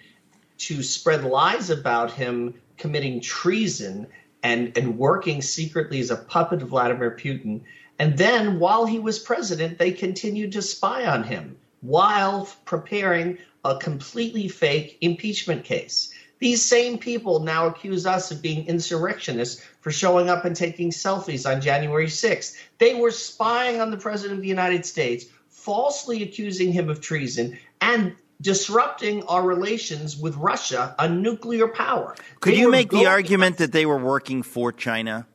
to 0.59 0.83
spread 0.83 1.25
lies 1.25 1.71
about 1.71 2.13
him 2.13 2.55
committing 2.77 3.21
treason 3.21 4.07
and, 4.43 4.77
and 4.77 4.99
working 4.99 5.41
secretly 5.41 6.01
as 6.01 6.11
a 6.11 6.17
puppet 6.17 6.63
of 6.63 6.69
Vladimir 6.69 7.17
Putin. 7.19 7.63
And 7.99 8.19
then 8.19 8.59
while 8.59 8.85
he 8.85 8.99
was 8.99 9.19
president, 9.19 9.79
they 9.79 9.93
continued 9.93 10.53
to 10.53 10.63
spy 10.63 11.07
on 11.07 11.25
him 11.25 11.57
while 11.83 12.49
preparing 12.65 13.39
a 13.65 13.77
completely 13.77 14.49
fake 14.49 14.99
impeachment 15.03 15.65
case. 15.65 16.13
These 16.39 16.65
same 16.65 16.99
people 16.99 17.41
now 17.41 17.67
accuse 17.67 18.05
us 18.05 18.33
of 18.33 18.43
being 18.43 18.67
insurrectionists 18.67 19.63
for 19.81 19.93
showing 19.93 20.29
up 20.29 20.45
and 20.45 20.57
taking 20.57 20.91
selfies 20.91 21.49
on 21.49 21.61
January 21.61 22.07
6th. 22.07 22.57
They 22.79 22.95
were 22.95 23.13
spying 23.13 23.81
on 23.81 23.93
the 23.93 23.97
President 23.97 24.39
of 24.39 24.43
the 24.43 24.49
United 24.49 24.85
States, 24.85 25.27
falsely 25.49 26.23
accusing 26.25 26.73
him 26.73 26.89
of 26.89 27.01
treason, 27.01 27.59
and 27.81 28.17
disrupting 28.41 29.23
our 29.25 29.45
relations 29.45 30.17
with 30.17 30.37
Russia, 30.37 30.97
a 30.99 31.09
nuclear 31.09 31.69
power. 31.69 32.17
Could 32.41 32.55
they 32.55 32.59
you 32.59 32.71
make 32.71 32.91
the 32.91 33.07
argument 33.07 33.59
that 33.59 33.71
they 33.71 33.87
were 33.87 33.99
working 33.99 34.43
for 34.43 34.73
China? 34.73 35.29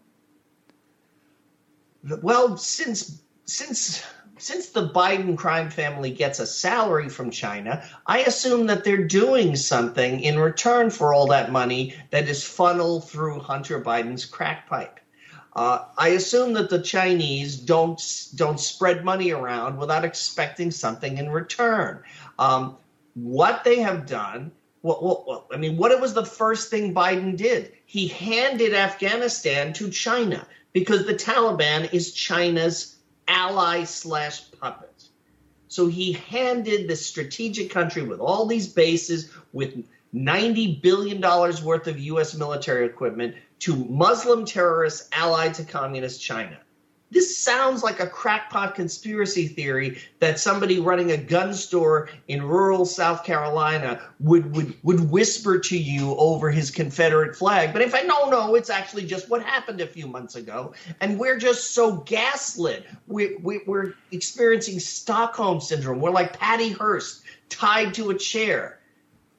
Well, 2.22 2.58
since 2.58 3.22
since 3.46 4.04
since 4.40 4.70
the 4.70 4.90
Biden 4.90 5.38
crime 5.38 5.70
family 5.70 6.12
gets 6.12 6.40
a 6.40 6.48
salary 6.48 7.10
from 7.10 7.32
China, 7.32 7.84
I 8.06 8.20
assume 8.20 8.68
that 8.68 8.84
they're 8.84 9.08
doing 9.08 9.56
something 9.56 10.20
in 10.20 10.40
return 10.40 10.90
for 10.90 11.14
all 11.14 11.28
that 11.28 11.52
money 11.52 11.96
that 12.12 12.28
is 12.28 12.44
funneled 12.44 13.10
through 13.10 13.40
Hunter 13.40 13.82
Biden's 13.82 14.26
crack 14.26 14.68
pipe. 14.68 15.00
Uh, 15.56 15.86
I 15.98 16.10
assume 16.10 16.54
that 16.54 16.70
the 16.70 16.82
Chinese 16.82 17.58
don't 17.58 18.00
don't 18.36 18.60
spread 18.60 19.04
money 19.04 19.32
around 19.32 19.78
without 19.78 20.06
expecting 20.06 20.70
something 20.70 21.18
in 21.18 21.32
return. 21.32 22.04
Um, 22.38 22.78
what 23.16 23.64
they 23.64 23.80
have 23.80 24.06
done, 24.06 24.52
well, 24.84 25.00
well, 25.02 25.26
well, 25.28 25.48
I 25.52 25.58
mean, 25.58 25.76
what 25.78 25.92
it 25.92 26.00
was 26.00 26.14
the 26.14 26.26
first 26.26 26.70
thing 26.70 26.94
Biden 26.94 27.36
did? 27.36 27.72
He 27.88 28.08
handed 28.08 28.76
Afghanistan 28.76 29.74
to 29.74 29.90
China 29.90 30.46
because 30.74 31.08
the 31.08 31.16
Taliban 31.16 31.92
is 31.92 32.14
China's 32.14 32.97
ally 33.28 33.84
slash 33.84 34.50
puppet. 34.52 35.04
So 35.68 35.88
he 35.88 36.14
handed 36.14 36.88
the 36.88 36.96
strategic 36.96 37.72
country 37.72 38.02
with 38.02 38.20
all 38.20 38.46
these 38.46 38.68
bases, 38.68 39.32
with 39.52 39.84
$90 40.14 40.82
billion 40.82 41.22
worth 41.22 41.88
of 41.88 42.00
U.S. 42.00 42.36
military 42.36 42.86
equipment, 42.86 43.36
to 43.60 43.76
Muslim 43.76 44.46
terrorists 44.46 45.10
allied 45.12 45.56
to 45.56 45.66
Communist 45.66 46.22
China. 46.22 46.58
This 47.10 47.38
sounds 47.38 47.84
like 47.84 48.02
a 48.02 48.08
crackpot 48.08 48.76
conspiracy 48.76 49.48
theory 49.48 50.00
that 50.20 50.40
somebody 50.40 50.80
running 50.80 51.12
a 51.12 51.18
gun 51.18 51.54
store 51.54 52.10
in 52.28 52.44
rural 52.44 52.86
South 52.86 53.24
Carolina 53.24 54.02
would, 54.20 54.54
would, 54.54 54.76
would 54.84 55.10
whisper 55.10 55.58
to 55.58 55.78
you 55.78 56.16
over 56.18 56.52
his 56.52 56.70
Confederate 56.70 57.36
flag. 57.36 57.72
But 57.72 57.82
if 57.82 57.96
I 57.96 58.02
no, 58.02 58.30
no, 58.30 58.56
it's 58.56 58.70
actually 58.70 59.06
just 59.06 59.30
what 59.30 59.42
happened 59.42 59.80
a 59.80 59.88
few 59.88 60.06
months 60.06 60.36
ago. 60.36 60.74
And 61.00 61.18
we're 61.18 61.38
just 61.38 61.74
so 61.74 61.98
gaslit. 61.98 62.86
We, 63.08 63.36
we, 63.38 63.62
we're 63.66 63.94
experiencing 64.12 64.80
Stockholm 64.80 65.62
syndrome. 65.62 66.02
We're 66.02 66.12
like 66.12 66.38
Patty 66.38 66.70
Hearst 66.70 67.24
tied 67.48 67.94
to 67.94 68.10
a 68.10 68.18
chair. 68.18 68.80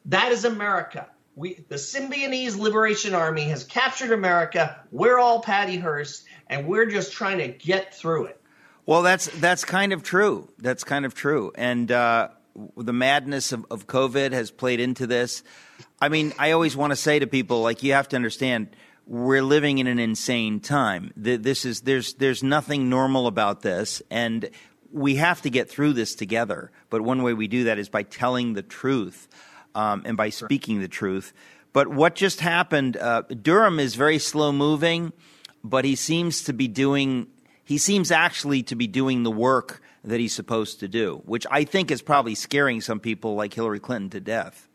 That 0.07 0.33
is 0.33 0.47
America. 0.47 1.09
We, 1.37 1.65
the 1.69 1.77
Symbionese 1.77 2.59
Liberation 2.59 3.15
Army 3.15 3.45
has 3.45 3.63
captured 3.63 4.11
America. 4.11 4.83
We're 4.91 5.19
all 5.19 5.41
Patty 5.41 5.77
Hearst 5.77 6.25
and 6.49 6.67
we're 6.67 6.87
just 6.87 7.13
trying 7.13 7.39
to 7.39 7.49
get 7.49 7.95
through 7.95 8.27
it. 8.27 8.41
Well, 8.87 9.03
that's 9.03 9.27
that's 9.39 9.65
kind 9.65 9.93
of 9.93 10.03
true. 10.03 10.49
That's 10.59 10.85
kind 10.85 11.05
of 11.05 11.15
true, 11.15 11.53
and 11.55 11.93
uh, 11.93 12.29
the 12.77 12.93
madness 12.93 13.53
of, 13.53 13.67
of 13.71 13.87
COVID 13.87 14.33
has 14.33 14.51
played 14.51 14.81
into 14.81 15.07
this. 15.07 15.43
I 16.01 16.09
mean, 16.09 16.33
I 16.39 16.53
always 16.53 16.77
want 16.77 16.93
to 16.93 16.97
say 16.97 17.19
to 17.19 17.27
people, 17.27 17.61
like, 17.63 17.83
you 17.83 17.93
have 17.93 18.09
to 18.09 18.17
understand, 18.17 18.69
we're 19.07 19.43
living 19.43 19.79
in 19.79 19.87
an 19.87 19.99
insane 19.99 20.61
time. 20.61 21.13
This 21.17 21.65
is 21.65 21.83
there's 21.83 22.15
there's 22.15 22.43
nothing 22.43 22.89
normal 22.89 23.27
about 23.27 23.63
this, 23.63 24.03
and 24.11 24.51
we 24.93 25.17
have 25.17 25.43
to 25.43 25.51
get 25.51 25.69
through 25.69 25.95
this 25.95 26.15
together. 26.15 26.71
But 26.91 27.03
one 27.03 27.23
way 27.23 27.35
we 27.35 27.49
do 27.49 27.65
that 27.65 27.79
is 27.79 27.89
by 27.89 28.03
telling 28.03 28.55
the 28.55 28.63
truth 28.63 29.29
um, 29.75 30.03
and 30.05 30.17
by 30.17 30.31
speaking 30.31 30.81
the 30.81 30.89
truth. 30.89 31.33
But 31.73 31.89
what 31.89 32.15
just 32.15 32.41
happened? 32.41 32.97
Uh, 32.97 33.23
Durham 33.23 33.79
is 33.79 33.95
very 33.95 34.19
slow 34.19 34.53
moving 34.53 35.13
but 35.65 35.85
he 35.85 35.95
seems 35.95 36.43
to 36.45 36.53
be 36.53 36.69
doing 36.69 37.29
he 37.65 37.77
seems 37.77 38.11
actually 38.11 38.63
to 38.63 38.75
be 38.75 38.87
doing 38.87 39.25
the 39.25 39.31
work 39.31 39.83
that 40.03 40.19
he's 40.19 40.35
supposed 40.35 40.81
to 40.81 40.89
do, 40.89 41.21
which 41.27 41.47
I 41.51 41.65
think 41.65 41.91
is 41.91 42.01
probably 42.01 42.35
scaring 42.35 42.81
some 42.81 42.99
people 42.99 43.35
like 43.35 43.53
Hillary 43.53 43.79
Clinton 43.79 44.09
to 44.11 44.21
death. 44.21 44.69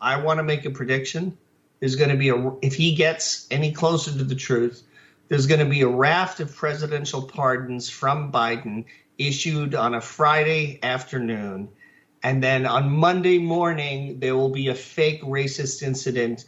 I 0.00 0.22
want 0.22 0.38
to 0.38 0.44
make 0.44 0.64
a 0.64 0.70
prediction. 0.70 1.36
There's 1.80 1.96
going 1.96 2.10
to 2.10 2.16
be 2.16 2.28
a 2.28 2.52
if 2.62 2.74
he 2.74 2.94
gets 2.94 3.48
any 3.50 3.72
closer 3.72 4.12
to 4.12 4.22
the 4.22 4.36
truth, 4.36 4.82
there's 5.28 5.46
going 5.46 5.60
to 5.60 5.66
be 5.66 5.82
a 5.82 5.88
raft 5.88 6.38
of 6.38 6.54
presidential 6.54 7.22
pardons 7.22 7.90
from 7.90 8.30
Biden 8.30 8.84
issued 9.18 9.74
on 9.74 9.94
a 9.94 10.00
Friday 10.00 10.78
afternoon. 10.82 11.68
And 12.22 12.42
then 12.42 12.66
on 12.66 12.90
Monday 12.90 13.38
morning, 13.38 14.20
there 14.20 14.36
will 14.36 14.50
be 14.50 14.68
a 14.68 14.74
fake 14.74 15.22
racist 15.22 15.82
incident 15.82 16.44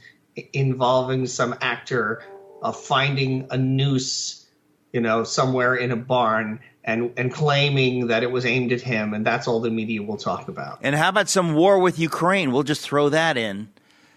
involving 0.52 1.26
some 1.26 1.56
actor 1.60 2.22
of 2.62 2.80
finding 2.80 3.46
a 3.50 3.58
noose, 3.58 4.46
you 4.92 5.00
know, 5.00 5.24
somewhere 5.24 5.74
in 5.74 5.90
a 5.90 5.96
barn 5.96 6.60
and 6.88 7.12
and 7.18 7.32
claiming 7.32 8.06
that 8.06 8.22
it 8.22 8.30
was 8.30 8.46
aimed 8.46 8.72
at 8.72 8.80
him, 8.80 9.12
and 9.12 9.24
that's 9.24 9.46
all 9.46 9.60
the 9.60 9.70
media 9.70 10.02
will 10.02 10.16
talk 10.16 10.48
about. 10.48 10.78
And 10.82 10.94
how 10.94 11.10
about 11.10 11.28
some 11.28 11.54
war 11.54 11.78
with 11.78 11.98
Ukraine? 11.98 12.50
We'll 12.50 12.62
just 12.62 12.80
throw 12.80 13.10
that 13.10 13.36
in. 13.36 13.68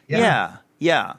Yeah, 0.07 0.19
yeah. 0.19 0.57
yeah. 0.79 1.13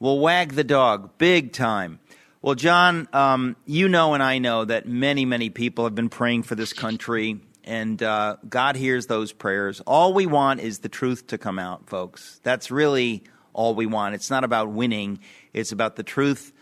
We'll 0.00 0.20
wag 0.20 0.52
the 0.52 0.64
dog 0.64 1.16
big 1.18 1.52
time. 1.52 1.98
Well, 2.40 2.54
John, 2.54 3.08
um, 3.12 3.56
you 3.64 3.88
know 3.88 4.14
and 4.14 4.22
I 4.22 4.38
know 4.38 4.64
that 4.64 4.86
many, 4.86 5.24
many 5.24 5.50
people 5.50 5.84
have 5.84 5.94
been 5.94 6.08
praying 6.08 6.44
for 6.44 6.54
this 6.54 6.72
country, 6.72 7.40
and 7.64 8.00
uh, 8.00 8.36
God 8.48 8.76
hears 8.76 9.06
those 9.06 9.32
prayers. 9.32 9.80
All 9.80 10.12
we 10.12 10.26
want 10.26 10.60
is 10.60 10.80
the 10.80 10.88
truth 10.88 11.26
to 11.28 11.38
come 11.38 11.58
out, 11.58 11.88
folks. 11.88 12.38
That's 12.44 12.70
really 12.70 13.24
all 13.54 13.74
we 13.74 13.86
want. 13.86 14.14
It's 14.14 14.30
not 14.30 14.44
about 14.44 14.68
winning, 14.70 15.18
it's 15.52 15.72
about 15.72 15.96
the 15.96 16.04
truth 16.04 16.52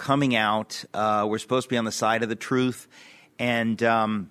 coming 0.00 0.34
out. 0.34 0.82
Uh, 0.94 1.26
we're 1.28 1.38
supposed 1.38 1.66
to 1.66 1.70
be 1.70 1.76
on 1.76 1.84
the 1.84 1.92
side 1.92 2.22
of 2.22 2.30
the 2.30 2.34
truth. 2.34 2.88
And 3.38 3.80
um, 3.82 4.30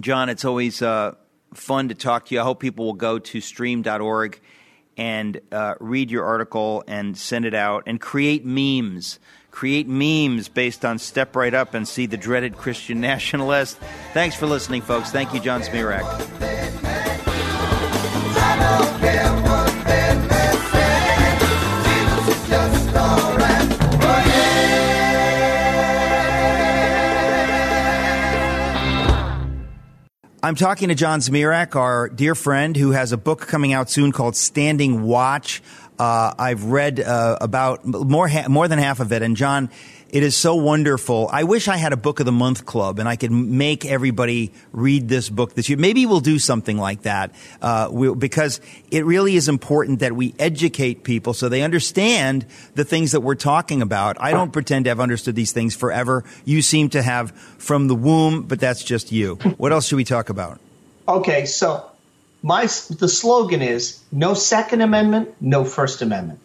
John, 0.00 0.28
it's 0.28 0.44
always 0.44 0.82
uh, 0.82 1.14
fun 1.54 1.88
to 1.88 1.94
talk 1.94 2.26
to 2.26 2.34
you. 2.34 2.40
I 2.40 2.44
hope 2.44 2.58
people 2.58 2.84
will 2.84 2.94
go 2.94 3.20
to 3.20 3.40
stream.org 3.40 4.40
and 4.96 5.40
uh, 5.52 5.74
read 5.78 6.10
your 6.10 6.24
article 6.24 6.82
and 6.88 7.16
send 7.16 7.44
it 7.44 7.54
out 7.54 7.84
and 7.86 8.00
create 8.00 8.44
memes. 8.44 9.20
Create 9.52 9.86
memes 9.86 10.48
based 10.48 10.84
on 10.84 10.98
Step 10.98 11.36
Right 11.36 11.54
Up 11.54 11.74
and 11.74 11.86
see 11.86 12.06
the 12.06 12.16
dreaded 12.16 12.56
Christian 12.56 13.00
nationalist. 13.12 13.78
Thanks 14.12 14.34
for 14.34 14.46
listening, 14.46 14.82
folks. 14.82 15.12
Thank 15.12 15.32
you, 15.32 15.38
John 15.38 15.62
Zmirak. 15.62 16.04
I'm 30.40 30.54
talking 30.54 30.88
to 30.88 30.94
John 30.94 31.18
Zmirak, 31.18 31.74
our 31.74 32.08
dear 32.08 32.36
friend, 32.36 32.76
who 32.76 32.92
has 32.92 33.10
a 33.10 33.16
book 33.16 33.40
coming 33.40 33.72
out 33.72 33.90
soon 33.90 34.12
called 34.12 34.36
Standing 34.36 35.02
Watch. 35.02 35.60
Uh, 35.98 36.32
I've 36.38 36.66
read 36.66 37.00
uh, 37.00 37.38
about 37.40 37.84
more 37.84 38.28
ha- 38.28 38.46
more 38.48 38.68
than 38.68 38.78
half 38.78 39.00
of 39.00 39.10
it, 39.10 39.22
and 39.22 39.36
John, 39.36 39.68
it 40.10 40.22
is 40.22 40.34
so 40.34 40.54
wonderful. 40.54 41.28
I 41.30 41.44
wish 41.44 41.68
I 41.68 41.76
had 41.76 41.92
a 41.92 41.96
book 41.96 42.20
of 42.20 42.26
the 42.26 42.32
month 42.32 42.64
club 42.64 42.98
and 42.98 43.08
I 43.08 43.16
could 43.16 43.30
make 43.30 43.84
everybody 43.84 44.52
read 44.72 45.08
this 45.08 45.28
book 45.28 45.54
this 45.54 45.68
year. 45.68 45.78
Maybe 45.78 46.06
we'll 46.06 46.20
do 46.20 46.38
something 46.38 46.78
like 46.78 47.02
that 47.02 47.34
uh, 47.60 47.88
we, 47.90 48.14
because 48.14 48.60
it 48.90 49.04
really 49.04 49.36
is 49.36 49.48
important 49.48 50.00
that 50.00 50.14
we 50.14 50.34
educate 50.38 51.04
people 51.04 51.34
so 51.34 51.48
they 51.48 51.62
understand 51.62 52.46
the 52.74 52.84
things 52.84 53.12
that 53.12 53.20
we're 53.20 53.34
talking 53.34 53.82
about. 53.82 54.16
I 54.20 54.30
don't 54.30 54.52
pretend 54.52 54.86
to 54.86 54.90
have 54.90 55.00
understood 55.00 55.34
these 55.34 55.52
things 55.52 55.76
forever. 55.76 56.24
You 56.44 56.62
seem 56.62 56.88
to 56.90 57.02
have 57.02 57.32
from 57.58 57.88
the 57.88 57.94
womb, 57.94 58.44
but 58.44 58.60
that's 58.60 58.82
just 58.82 59.12
you. 59.12 59.36
What 59.58 59.72
else 59.72 59.88
should 59.88 59.96
we 59.96 60.04
talk 60.04 60.30
about? 60.30 60.60
Okay, 61.06 61.44
so 61.44 61.90
my 62.42 62.62
the 62.62 63.08
slogan 63.08 63.62
is 63.62 64.02
no 64.12 64.34
Second 64.34 64.80
Amendment, 64.80 65.34
no 65.40 65.64
First 65.64 66.02
Amendment. 66.02 66.40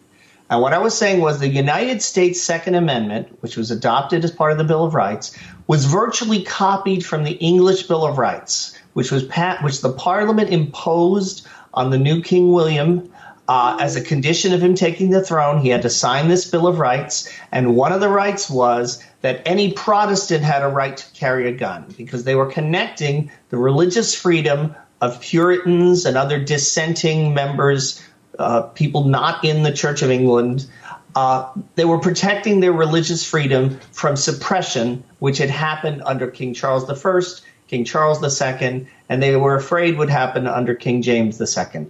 And 0.54 0.62
what 0.62 0.72
I 0.72 0.78
was 0.78 0.96
saying 0.96 1.20
was 1.20 1.40
the 1.40 1.48
United 1.48 2.00
States 2.00 2.40
Second 2.40 2.76
Amendment, 2.76 3.26
which 3.40 3.56
was 3.56 3.72
adopted 3.72 4.22
as 4.22 4.30
part 4.30 4.52
of 4.52 4.58
the 4.58 4.62
Bill 4.62 4.84
of 4.84 4.94
Rights, 4.94 5.36
was 5.66 5.84
virtually 5.84 6.44
copied 6.44 7.04
from 7.04 7.24
the 7.24 7.32
English 7.32 7.88
Bill 7.88 8.06
of 8.06 8.18
Rights, 8.18 8.78
which 8.92 9.10
was 9.10 9.24
pat, 9.24 9.64
which 9.64 9.80
the 9.80 9.92
Parliament 9.92 10.50
imposed 10.50 11.44
on 11.74 11.90
the 11.90 11.98
new 11.98 12.22
King 12.22 12.52
William 12.52 13.10
uh, 13.48 13.78
as 13.80 13.96
a 13.96 14.00
condition 14.00 14.52
of 14.52 14.62
him 14.62 14.76
taking 14.76 15.10
the 15.10 15.24
throne. 15.24 15.58
He 15.58 15.70
had 15.70 15.82
to 15.82 15.90
sign 15.90 16.28
this 16.28 16.48
Bill 16.48 16.68
of 16.68 16.78
Rights, 16.78 17.28
and 17.50 17.74
one 17.74 17.90
of 17.90 18.00
the 18.00 18.08
rights 18.08 18.48
was 18.48 19.02
that 19.22 19.42
any 19.44 19.72
Protestant 19.72 20.44
had 20.44 20.62
a 20.62 20.68
right 20.68 20.96
to 20.96 21.04
carry 21.14 21.48
a 21.48 21.52
gun 21.52 21.92
because 21.96 22.22
they 22.22 22.36
were 22.36 22.46
connecting 22.46 23.28
the 23.48 23.56
religious 23.56 24.14
freedom 24.14 24.76
of 25.00 25.20
Puritans 25.20 26.06
and 26.06 26.16
other 26.16 26.38
dissenting 26.38 27.34
members 27.34 28.00
uh, 28.38 28.62
people 28.62 29.04
not 29.04 29.44
in 29.44 29.62
the 29.62 29.72
Church 29.72 30.02
of 30.02 30.10
England. 30.10 30.66
Uh, 31.14 31.48
they 31.76 31.84
were 31.84 31.98
protecting 31.98 32.60
their 32.60 32.72
religious 32.72 33.24
freedom 33.24 33.78
from 33.92 34.16
suppression, 34.16 35.04
which 35.20 35.38
had 35.38 35.50
happened 35.50 36.02
under 36.04 36.28
King 36.28 36.54
Charles 36.54 36.88
I, 36.90 37.20
King 37.68 37.84
Charles 37.84 38.42
II, 38.42 38.86
and 39.08 39.22
they 39.22 39.36
were 39.36 39.54
afraid 39.54 39.96
would 39.96 40.10
happen 40.10 40.46
under 40.46 40.74
King 40.74 41.02
James 41.02 41.40
II. 41.40 41.86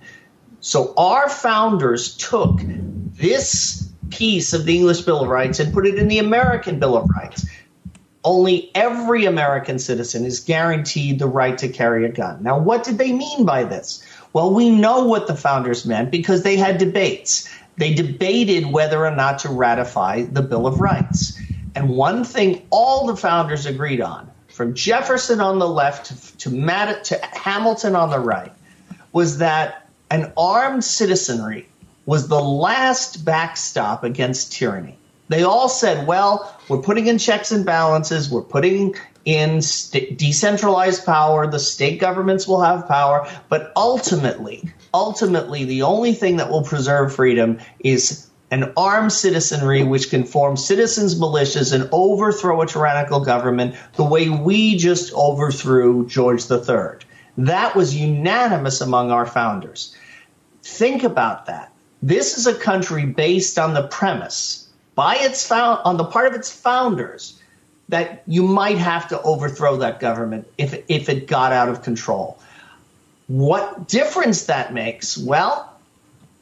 So 0.60 0.94
our 0.96 1.28
founders 1.28 2.16
took 2.16 2.60
this 2.62 3.90
piece 4.10 4.52
of 4.52 4.64
the 4.64 4.76
English 4.76 5.02
Bill 5.02 5.22
of 5.22 5.28
Rights 5.28 5.60
and 5.60 5.72
put 5.72 5.86
it 5.86 5.96
in 5.96 6.08
the 6.08 6.18
American 6.18 6.78
Bill 6.78 6.96
of 6.96 7.08
Rights. 7.10 7.46
Only 8.22 8.70
every 8.74 9.26
American 9.26 9.78
citizen 9.78 10.24
is 10.24 10.40
guaranteed 10.40 11.18
the 11.18 11.26
right 11.26 11.58
to 11.58 11.68
carry 11.68 12.06
a 12.06 12.08
gun. 12.08 12.42
Now, 12.42 12.58
what 12.58 12.84
did 12.84 12.96
they 12.96 13.12
mean 13.12 13.44
by 13.44 13.64
this? 13.64 14.02
Well, 14.34 14.52
we 14.52 14.68
know 14.68 15.04
what 15.04 15.28
the 15.28 15.36
founders 15.36 15.86
meant 15.86 16.10
because 16.10 16.42
they 16.42 16.56
had 16.56 16.78
debates. 16.78 17.48
They 17.76 17.94
debated 17.94 18.66
whether 18.66 19.06
or 19.06 19.14
not 19.14 19.38
to 19.40 19.48
ratify 19.48 20.22
the 20.24 20.42
Bill 20.42 20.66
of 20.66 20.80
Rights. 20.80 21.40
And 21.76 21.90
one 21.90 22.24
thing 22.24 22.66
all 22.70 23.06
the 23.06 23.16
founders 23.16 23.64
agreed 23.64 24.00
on, 24.00 24.28
from 24.48 24.74
Jefferson 24.74 25.40
on 25.40 25.60
the 25.60 25.68
left 25.68 26.40
to, 26.40 26.50
Matt, 26.50 27.04
to 27.04 27.18
Hamilton 27.24 27.94
on 27.94 28.10
the 28.10 28.18
right, 28.18 28.50
was 29.12 29.38
that 29.38 29.88
an 30.10 30.32
armed 30.36 30.82
citizenry 30.82 31.68
was 32.04 32.26
the 32.26 32.42
last 32.42 33.24
backstop 33.24 34.02
against 34.02 34.52
tyranny. 34.52 34.98
They 35.28 35.44
all 35.44 35.68
said, 35.68 36.08
well, 36.08 36.60
we're 36.68 36.82
putting 36.82 37.06
in 37.06 37.18
checks 37.18 37.52
and 37.52 37.64
balances, 37.64 38.28
we're 38.28 38.42
putting 38.42 38.96
in 39.24 39.62
st- 39.62 40.18
decentralized 40.18 41.04
power. 41.04 41.46
The 41.46 41.58
state 41.58 42.00
governments 42.00 42.46
will 42.46 42.60
have 42.60 42.88
power, 42.88 43.28
but 43.48 43.72
ultimately, 43.76 44.72
ultimately, 44.92 45.64
the 45.64 45.82
only 45.82 46.12
thing 46.12 46.36
that 46.36 46.50
will 46.50 46.62
preserve 46.64 47.14
freedom 47.14 47.58
is 47.80 48.28
an 48.50 48.72
armed 48.76 49.12
citizenry 49.12 49.82
which 49.82 50.10
can 50.10 50.24
form 50.24 50.56
citizens' 50.56 51.18
militias 51.18 51.72
and 51.72 51.88
overthrow 51.92 52.60
a 52.60 52.66
tyrannical 52.66 53.20
government 53.20 53.74
the 53.94 54.04
way 54.04 54.28
we 54.28 54.76
just 54.76 55.12
overthrew 55.14 56.06
George 56.06 56.48
III. 56.50 57.00
That 57.36 57.74
was 57.74 57.96
unanimous 57.96 58.80
among 58.80 59.10
our 59.10 59.26
founders. 59.26 59.96
Think 60.62 61.02
about 61.02 61.46
that. 61.46 61.72
This 62.02 62.38
is 62.38 62.46
a 62.46 62.54
country 62.54 63.06
based 63.06 63.58
on 63.58 63.74
the 63.74 63.88
premise 63.88 64.68
by 64.94 65.16
its 65.16 65.46
found, 65.46 65.80
on 65.84 65.96
the 65.96 66.04
part 66.04 66.28
of 66.28 66.34
its 66.34 66.52
founders 66.52 67.40
that 67.88 68.22
you 68.26 68.42
might 68.42 68.78
have 68.78 69.08
to 69.08 69.20
overthrow 69.22 69.78
that 69.78 70.00
government 70.00 70.48
if 70.58 70.84
if 70.88 71.08
it 71.08 71.26
got 71.26 71.52
out 71.52 71.68
of 71.68 71.82
control. 71.82 72.38
What 73.26 73.88
difference 73.88 74.44
that 74.44 74.72
makes? 74.74 75.16
Well, 75.16 75.70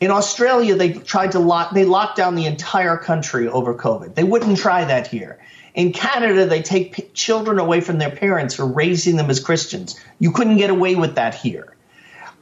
in 0.01 0.11
Australia 0.11 0.75
they 0.75 0.93
tried 0.93 1.33
to 1.33 1.39
lock 1.39 1.73
they 1.73 1.85
locked 1.85 2.17
down 2.17 2.35
the 2.35 2.47
entire 2.47 2.97
country 2.97 3.49
over 3.49 3.75
COVID. 3.75 4.15
They 4.15 4.25
wouldn't 4.25 4.59
try 4.59 4.85
that 4.85 5.07
here. 5.07 5.39
In 5.75 5.93
Canada, 5.93 6.45
they 6.47 6.61
take 6.61 6.93
p- 6.93 7.09
children 7.15 7.59
away 7.59 7.81
from 7.81 7.97
their 7.99 8.11
parents 8.11 8.55
for 8.55 8.67
raising 8.67 9.17
them 9.17 9.31
as 9.31 9.41
Christians. 9.41 9.99
You 10.19 10.33
couldn't 10.33 10.59
get 10.59 10.69
away 10.69 10.97
with 10.97 11.15
that 11.15 11.35
here. 11.35 11.75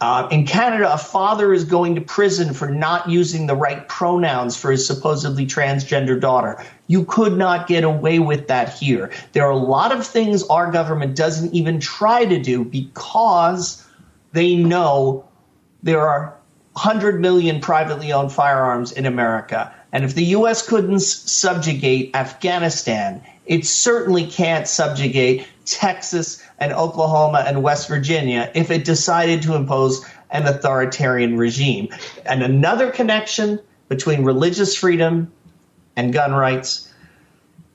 Uh, 0.01 0.29
in 0.33 0.47
Canada, 0.47 0.93
a 0.93 0.99
father 0.99 1.53
is 1.53 1.65
going 1.65 1.95
to 1.97 2.01
prison 2.01 2.55
for 2.55 2.71
not 2.71 3.09
using 3.09 3.47
the 3.47 3.55
right 3.55 3.87
pronouns 3.87 4.57
for 4.57 4.73
his 4.73 4.87
supposedly 4.87 5.47
transgender 5.47 6.19
daughter. 6.19 6.65
You 6.91 7.05
could 7.05 7.39
not 7.39 7.69
get 7.69 7.85
away 7.85 8.19
with 8.19 8.49
that 8.49 8.75
here. 8.75 9.13
There 9.31 9.45
are 9.45 9.53
a 9.53 9.57
lot 9.57 9.93
of 9.93 10.05
things 10.05 10.43
our 10.49 10.73
government 10.73 11.15
doesn't 11.15 11.55
even 11.55 11.79
try 11.79 12.25
to 12.25 12.37
do 12.37 12.65
because 12.65 13.87
they 14.33 14.57
know 14.57 15.25
there 15.85 16.01
are 16.01 16.35
100 16.73 17.21
million 17.21 17.61
privately 17.61 18.13
owned 18.13 18.33
firearms 18.33 18.91
in 18.91 19.07
America. 19.07 19.73
And 19.93 20.05
if 20.05 20.17
the 20.17 20.25
U.S. 20.37 20.67
couldn't 20.67 20.99
subjugate 20.99 22.11
Afghanistan, 22.17 23.23
it 23.47 23.65
certainly 23.65 24.27
can't 24.27 24.67
subjugate 24.67 25.47
Texas 25.67 26.45
and 26.59 26.73
Oklahoma 26.73 27.45
and 27.47 27.63
West 27.63 27.87
Virginia 27.87 28.51
if 28.57 28.69
it 28.73 28.85
decided 28.85 29.43
to 29.43 29.55
impose 29.55 30.05
an 30.31 30.45
authoritarian 30.45 31.37
regime. 31.37 31.87
And 32.27 32.43
another 32.43 32.91
connection 32.91 33.61
between 33.89 34.25
religious 34.25 34.77
freedom 34.77 35.31
and 36.01 36.13
gun 36.15 36.33
rights 36.33 36.89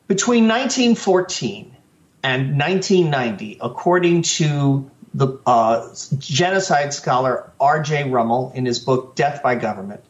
between 0.07 0.47
1914 0.47 1.75
and 2.23 2.57
1990, 2.57 3.59
according 3.61 4.23
to 4.23 4.89
the 5.13 5.37
uh, 5.45 5.87
genocide 6.17 6.91
scholar 6.91 7.51
R.J. 7.59 8.09
Rummel 8.09 8.51
in 8.55 8.65
his 8.65 8.79
book 8.79 9.15
Death 9.15 9.43
by 9.43 9.53
Government, 9.53 10.03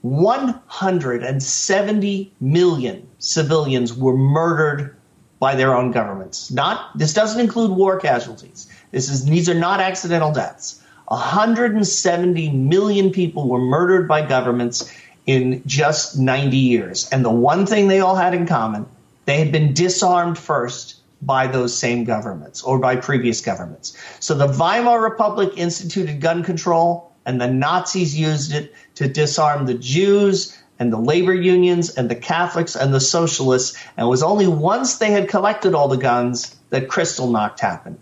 170 0.00 2.32
million 2.40 3.06
civilians 3.18 3.92
were 3.92 4.16
murdered 4.16 4.96
by 5.38 5.54
their 5.54 5.76
own 5.76 5.90
governments. 5.90 6.50
Not 6.50 6.96
this 6.96 7.12
doesn't 7.12 7.40
include 7.40 7.72
war 7.72 8.00
casualties. 8.00 8.68
This 8.90 9.10
is 9.10 9.26
these 9.26 9.50
are 9.50 9.54
not 9.54 9.80
accidental 9.80 10.32
deaths. 10.32 10.82
170 11.08 12.52
million 12.52 13.10
people 13.10 13.50
were 13.50 13.60
murdered 13.60 14.08
by 14.08 14.26
governments 14.26 14.90
in 15.26 15.62
just 15.66 16.18
90 16.18 16.56
years. 16.56 17.08
And 17.10 17.24
the 17.24 17.30
one 17.30 17.66
thing 17.66 17.88
they 17.88 18.00
all 18.00 18.16
had 18.16 18.34
in 18.34 18.46
common, 18.46 18.86
they 19.26 19.38
had 19.38 19.52
been 19.52 19.74
disarmed 19.74 20.38
first 20.38 20.96
by 21.22 21.46
those 21.46 21.76
same 21.76 22.04
governments 22.04 22.62
or 22.62 22.78
by 22.78 22.96
previous 22.96 23.40
governments. 23.40 23.96
So 24.20 24.34
the 24.34 24.48
Weimar 24.48 25.00
Republic 25.00 25.52
instituted 25.56 26.20
gun 26.20 26.42
control 26.42 27.12
and 27.26 27.40
the 27.40 27.46
Nazis 27.46 28.18
used 28.18 28.52
it 28.52 28.74
to 28.94 29.06
disarm 29.06 29.66
the 29.66 29.74
Jews 29.74 30.56
and 30.78 30.90
the 30.92 30.98
labor 30.98 31.34
unions 31.34 31.94
and 31.94 32.10
the 32.10 32.16
Catholics 32.16 32.74
and 32.74 32.92
the 32.94 33.00
socialists. 33.00 33.76
And 33.96 34.06
it 34.06 34.10
was 34.10 34.22
only 34.22 34.48
once 34.48 34.96
they 34.96 35.10
had 35.10 35.28
collected 35.28 35.74
all 35.74 35.88
the 35.88 35.98
guns 35.98 36.56
that 36.70 36.88
Kristallnacht 36.88 37.60
happened. 37.60 38.00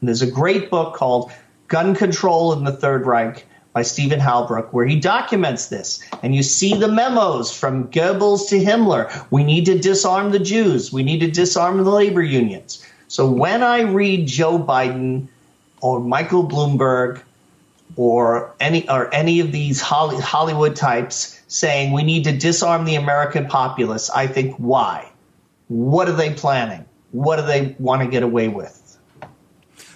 And 0.00 0.08
there's 0.08 0.22
a 0.22 0.30
great 0.30 0.70
book 0.70 0.94
called 0.94 1.30
Gun 1.68 1.94
Control 1.94 2.54
in 2.54 2.64
the 2.64 2.72
Third 2.72 3.06
Reich 3.06 3.46
by 3.74 3.82
Stephen 3.82 4.20
Halbrook, 4.20 4.72
where 4.72 4.86
he 4.86 4.98
documents 4.98 5.66
this. 5.66 6.00
And 6.22 6.34
you 6.34 6.44
see 6.44 6.74
the 6.74 6.88
memos 6.88 7.54
from 7.54 7.88
Goebbels 7.88 8.48
to 8.48 8.64
Himmler. 8.64 9.26
We 9.30 9.42
need 9.42 9.66
to 9.66 9.78
disarm 9.78 10.30
the 10.30 10.38
Jews. 10.38 10.92
We 10.92 11.02
need 11.02 11.18
to 11.20 11.30
disarm 11.30 11.82
the 11.82 11.90
labor 11.90 12.22
unions. 12.22 12.86
So 13.08 13.28
when 13.30 13.62
I 13.62 13.80
read 13.82 14.28
Joe 14.28 14.58
Biden 14.58 15.26
or 15.82 16.00
Michael 16.00 16.48
Bloomberg 16.48 17.20
or 17.96 18.54
any 18.60 18.88
or 18.88 19.12
any 19.12 19.40
of 19.40 19.50
these 19.52 19.80
Hollywood 19.80 20.76
types 20.76 21.40
saying 21.48 21.92
we 21.92 22.04
need 22.04 22.24
to 22.24 22.32
disarm 22.32 22.84
the 22.84 22.94
American 22.94 23.46
populace, 23.46 24.08
I 24.08 24.28
think 24.28 24.54
why? 24.56 25.10
What 25.66 26.08
are 26.08 26.12
they 26.12 26.32
planning? 26.32 26.84
What 27.10 27.36
do 27.36 27.42
they 27.42 27.74
want 27.80 28.02
to 28.02 28.08
get 28.08 28.22
away 28.22 28.48
with? 28.48 28.98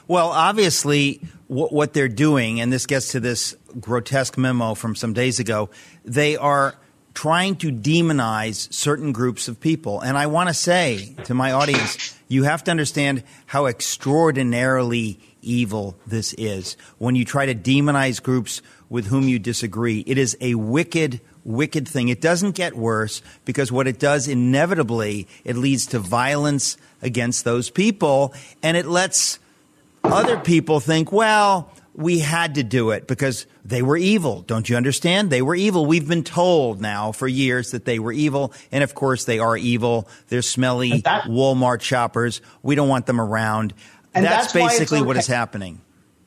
Well, 0.09 0.31
obviously, 0.31 1.21
what 1.49 1.95
they're 1.95 2.09
doing, 2.09 2.61
and 2.61 2.73
this 2.73 2.87
gets 2.87 3.13
to 3.13 3.21
this 3.21 3.57
grotesque 3.81 4.37
memo 4.37 4.75
from 4.75 4.95
some 4.95 5.15
days 5.15 5.41
ago, 5.41 5.71
they 6.05 6.37
are 6.37 6.75
trying 7.15 7.57
to 7.57 7.73
demonize 7.73 8.73
certain 8.73 9.13
groups 9.13 9.49
of 9.49 9.59
people. 9.59 10.01
And 10.01 10.17
I 10.17 10.27
want 10.27 10.51
to 10.51 10.55
say 10.55 11.17
to 11.25 11.35
my 11.35 11.53
audience, 11.53 12.17
you 12.29 12.45
have 12.45 12.63
to 12.65 12.71
understand 12.71 13.25
how 13.47 13.67
extraordinarily 13.67 15.19
evil 15.43 15.97
this 16.07 16.33
is 16.35 16.77
when 16.99 17.17
you 17.17 17.25
try 17.25 17.47
to 17.47 17.55
demonize 17.55 18.23
groups 18.23 18.63
with 18.89 19.07
whom 19.07 19.27
you 19.27 19.39
disagree. 19.39 20.05
It 20.07 20.19
is 20.19 20.37
a 20.41 20.55
wicked, 20.55 21.21
wicked 21.45 21.89
thing. 21.89 22.09
It 22.09 22.21
doesn't 22.21 22.55
get 22.55 22.77
worse 22.77 23.23
because 23.45 23.73
what 23.73 23.89
it 23.89 23.99
does 23.99 24.29
inevitably, 24.29 25.27
it 25.45 25.57
leads 25.57 25.87
to 25.87 25.99
violence 25.99 26.77
against 27.03 27.45
those 27.45 27.71
people 27.71 28.35
and 28.63 28.77
it 28.77 28.87
lets 28.87 29.39
other 30.05 30.39
people 30.39 30.81
think, 30.81 31.13
well, 31.13 31.73
we 31.95 32.21
had 32.21 32.55
to 32.55 32.63
do 32.63 32.91
it 32.91 33.09
because 33.09 33.47
they 33.65 33.83
were 33.83 33.97
evil. 33.97 34.43
Don't 34.43 34.69
you 34.69 34.77
understand? 34.77 35.31
They 35.31 35.43
were 35.43 35.57
evil. 35.57 35.85
We've 35.85 36.07
been 36.07 36.23
told 36.23 36.81
now 36.81 37.11
for 37.11 37.27
years 37.27 37.73
that 37.73 37.85
they 37.85 37.99
were 37.99 38.13
evil. 38.13 38.53
And 38.71 38.85
of 38.85 38.95
course, 38.95 39.25
they 39.25 39.41
are 39.41 39.57
evil. 39.57 40.09
They're 40.29 40.43
smelly 40.43 41.01
that- 41.01 41.25
Walmart 41.25 41.81
shoppers. 41.81 42.41
We 42.63 42.77
don't 42.77 42.89
want 42.89 43.07
them 43.07 43.21
around. 43.21 43.75
And 44.15 44.25
that's, 44.25 44.53
that's 44.53 44.53
basically 44.53 45.03
what 45.03 45.17
okay. 45.17 45.21
is 45.21 45.27
happening. 45.27 45.81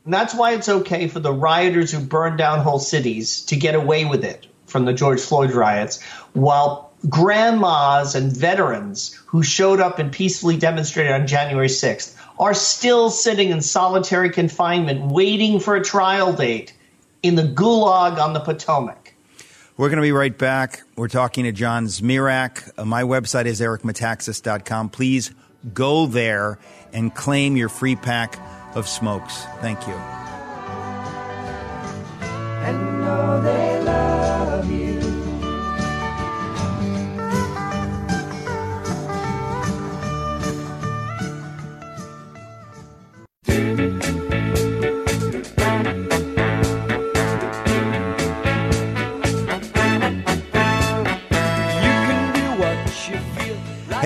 And 0.04 0.14
that's 0.14 0.34
why 0.34 0.54
it's 0.54 0.68
okay 0.68 1.08
for 1.08 1.20
the 1.20 1.34
rioters 1.34 1.92
who 1.92 2.00
burned 2.00 2.38
down 2.38 2.60
whole 2.60 2.80
cities 2.80 3.44
to 3.46 3.56
get 3.56 3.76
away 3.76 4.06
with 4.06 4.26
it 4.26 4.48
from 4.66 4.86
the 4.86 4.94
George 4.94 5.22
Floyd 5.22 5.52
riots, 5.52 6.02
while 6.34 6.91
grandmas 7.10 8.16
and 8.16 8.36
veterans 8.36 9.14
who 9.26 9.44
showed 9.44 9.80
up 9.80 10.00
and 10.00 10.12
peacefully 10.12 10.58
demonstrated 10.58 11.12
on 11.12 11.28
January 11.28 11.68
6th 11.68 12.16
are 12.40 12.54
still 12.54 13.10
sitting 13.10 13.50
in 13.50 13.62
solitary 13.62 14.30
confinement 14.30 15.12
waiting 15.12 15.60
for 15.60 15.76
a 15.76 15.84
trial 15.84 16.34
date 16.34 16.74
in 17.24 17.36
the 17.36 17.44
gulag 17.44 18.18
on 18.20 18.34
the 18.34 18.40
Potomac. 18.40 19.14
We're 19.78 19.90
going 19.90 19.98
to 19.98 20.04
be 20.04 20.12
right 20.12 20.38
back. 20.38 20.84
We're 20.96 21.08
talking 21.08 21.46
to 21.46 21.52
John 21.52 21.88
Zmirak. 21.88 22.72
Uh, 22.78 22.86
my 22.86 23.04
website 23.04 23.46
is 23.46 23.62
ericmetaxas.com. 23.62 24.90
Please 24.90 25.32
go 25.74 26.06
there 26.08 26.60
and 26.94 27.14
claim 27.14 27.56
your 27.56 27.70
free 27.70 27.96
pack 27.96 28.40
of 28.76 28.88
smokes. 28.88 29.44
Thank 29.62 29.88
you. 29.88 29.94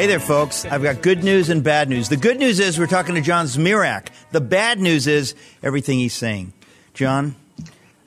Hey 0.06 0.12
there, 0.12 0.20
folks. 0.20 0.66
I've 0.66 0.84
got 0.84 1.02
good 1.02 1.24
news 1.24 1.50
and 1.50 1.64
bad 1.64 1.90
news. 1.90 2.10
The 2.10 2.16
good 2.16 2.38
news 2.38 2.60
is 2.60 2.78
we're 2.78 2.86
talking 2.86 3.16
to 3.16 3.22
John 3.22 3.48
Zmirak. 3.48 4.10
The 4.32 4.40
bad 4.40 4.80
news 4.80 5.08
is 5.08 5.34
everything 5.64 5.98
he's 5.98 6.14
saying. 6.14 6.54
John? 6.94 7.36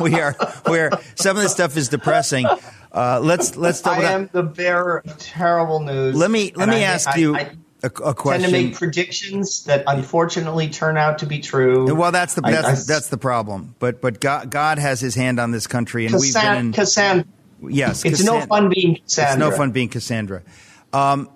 we 0.00 0.14
are, 0.14 0.36
we 0.70 0.78
are, 0.78 0.92
some 1.16 1.36
of 1.36 1.42
this 1.42 1.50
stuff 1.50 1.76
is 1.76 1.88
depressing. 1.88 2.46
Uh, 2.92 3.18
let's, 3.20 3.56
let's 3.56 3.80
double 3.80 4.02
I 4.02 4.02
down. 4.02 4.20
am 4.20 4.30
the 4.32 4.44
bearer 4.44 4.98
of 5.04 5.18
terrible 5.18 5.80
news. 5.80 6.14
Let 6.14 6.30
me, 6.30 6.52
let 6.54 6.68
me 6.68 6.76
I- 6.76 6.82
ask 6.82 7.08
I- 7.08 7.16
you 7.16 7.34
I 7.34 7.50
a, 7.82 7.90
a 8.04 8.14
tend 8.14 8.44
to 8.44 8.52
make 8.52 8.76
predictions 8.76 9.64
that 9.64 9.82
unfortunately 9.88 10.68
turn 10.68 10.98
out 10.98 11.18
to 11.18 11.26
be 11.26 11.40
true. 11.40 11.92
Well, 11.92 12.12
that's 12.12 12.34
the 12.34 12.42
I- 12.44 12.52
that's, 12.52 12.88
I- 12.88 12.92
that's 12.94 13.08
the 13.08 13.18
problem. 13.18 13.74
But 13.80 14.00
but 14.00 14.20
God, 14.20 14.50
God 14.52 14.78
has 14.78 15.00
His 15.00 15.16
hand 15.16 15.40
on 15.40 15.50
this 15.50 15.66
country, 15.66 16.06
and 16.06 16.14
we've 16.14 16.32
been 16.32 16.42
Cassan- 16.42 16.58
in. 16.60 16.72
Cassandra. 16.74 17.24
Yes, 17.68 18.04
It's 18.04 18.24
no 18.24 18.40
fun 18.42 18.68
being 18.68 18.96
Cassandra. 18.96 19.32
It's 19.32 19.38
no 19.38 19.56
fun 19.56 19.70
being 19.72 19.88
Cassandra. 19.88 20.42
Um, 20.92 21.28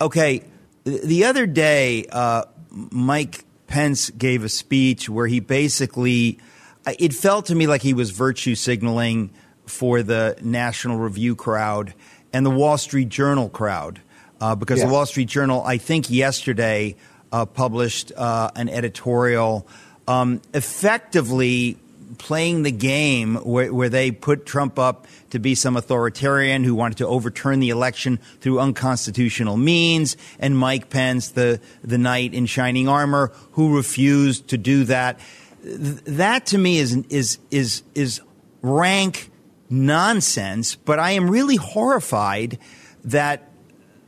okay, 0.00 0.42
the 0.84 1.24
other 1.24 1.46
day, 1.46 2.06
uh, 2.10 2.44
Mike 2.70 3.44
Pence 3.66 4.10
gave 4.10 4.44
a 4.44 4.48
speech 4.48 5.08
where 5.08 5.26
he 5.26 5.40
basically, 5.40 6.38
it 6.86 7.12
felt 7.12 7.46
to 7.46 7.54
me 7.54 7.66
like 7.66 7.82
he 7.82 7.94
was 7.94 8.10
virtue 8.10 8.54
signaling 8.54 9.30
for 9.66 10.02
the 10.02 10.36
National 10.42 10.98
Review 10.98 11.34
crowd 11.34 11.94
and 12.32 12.44
the 12.44 12.50
Wall 12.50 12.76
Street 12.76 13.08
Journal 13.08 13.48
crowd, 13.48 14.00
uh, 14.40 14.54
because 14.54 14.80
the 14.80 14.88
Wall 14.88 15.06
Street 15.06 15.28
Journal, 15.28 15.62
I 15.62 15.78
think 15.78 16.10
yesterday, 16.10 16.96
uh, 17.32 17.46
published 17.46 18.12
uh, 18.16 18.50
an 18.54 18.68
editorial 18.68 19.66
um, 20.06 20.42
effectively 20.52 21.78
playing 22.18 22.62
the 22.62 22.72
game 22.72 23.36
where, 23.36 23.72
where 23.72 23.88
they 23.88 24.10
put 24.10 24.46
Trump 24.46 24.78
up 24.78 25.06
to 25.30 25.38
be 25.38 25.54
some 25.54 25.76
authoritarian 25.76 26.64
who 26.64 26.74
wanted 26.74 26.98
to 26.98 27.06
overturn 27.06 27.60
the 27.60 27.70
election 27.70 28.18
through 28.40 28.60
unconstitutional 28.60 29.56
means, 29.56 30.16
and 30.38 30.56
Mike 30.56 30.90
Pence, 30.90 31.30
the, 31.30 31.60
the 31.82 31.98
knight 31.98 32.34
in 32.34 32.46
shining 32.46 32.88
armor, 32.88 33.32
who 33.52 33.76
refused 33.76 34.48
to 34.48 34.58
do 34.58 34.84
that. 34.84 35.18
Th- 35.62 36.00
That 36.04 36.46
to 36.46 36.58
me 36.58 36.78
is, 36.78 36.96
is, 37.08 37.38
is, 37.50 37.82
is 37.94 38.20
rank 38.62 39.30
nonsense, 39.70 40.76
but 40.76 40.98
I 40.98 41.12
am 41.12 41.30
really 41.30 41.56
horrified 41.56 42.58
that 43.04 43.50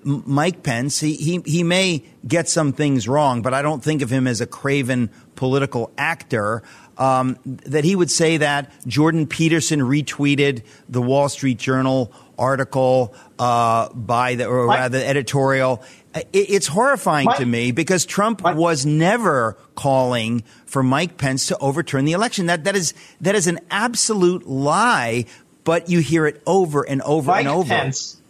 Mike 0.07 0.62
Pence, 0.62 1.01
he, 1.01 1.14
he, 1.16 1.42
he 1.45 1.62
may 1.64 2.05
get 2.27 2.49
some 2.49 2.73
things 2.73 3.09
wrong, 3.09 3.42
but 3.42 3.53
I 3.53 3.61
don't 3.61 3.83
think 3.83 4.03
of 4.03 4.11
him 4.11 4.27
as 4.27 4.40
a 4.40 4.47
craven 4.47 5.11
political 5.35 5.90
actor. 5.99 6.62
Um, 6.97 7.38
that 7.45 7.85
he 7.85 7.95
would 7.95 8.11
say 8.11 8.38
that 8.38 8.73
Jordan 8.87 9.27
Peterson 9.27 9.81
retweeted 9.81 10.62
the 10.88 11.03
Wall 11.03 11.29
Street 11.29 11.59
Journal 11.59 12.11
article 12.38 13.14
uh, 13.38 13.90
by 13.92 14.37
the, 14.37 14.47
or 14.47 14.66
Mike- 14.66 14.79
rather, 14.79 14.99
editorial. 14.99 15.83
It, 16.14 16.29
it's 16.33 16.66
horrifying 16.69 17.27
Mike- 17.27 17.38
to 17.38 17.45
me 17.45 17.73
because 17.73 18.07
Trump 18.07 18.42
Mike- 18.42 18.57
was 18.57 18.87
never 18.87 19.59
calling 19.75 20.42
for 20.64 20.83
Mike 20.83 21.19
Pence 21.19 21.49
to 21.49 21.59
overturn 21.59 22.07
the 22.07 22.12
election. 22.12 22.47
That 22.47 22.64
that 22.64 22.77
is 22.77 22.95
that 23.21 23.35
is 23.35 23.47
an 23.47 23.59
absolute 23.71 24.47
lie. 24.47 25.27
But 25.64 25.90
you 25.90 25.99
hear 25.99 26.27
it 26.27 26.40
over 26.47 26.83
and 26.83 27.03
over 27.03 27.33
and 27.33 27.49
over. 27.49 27.69
Pence. 27.69 28.23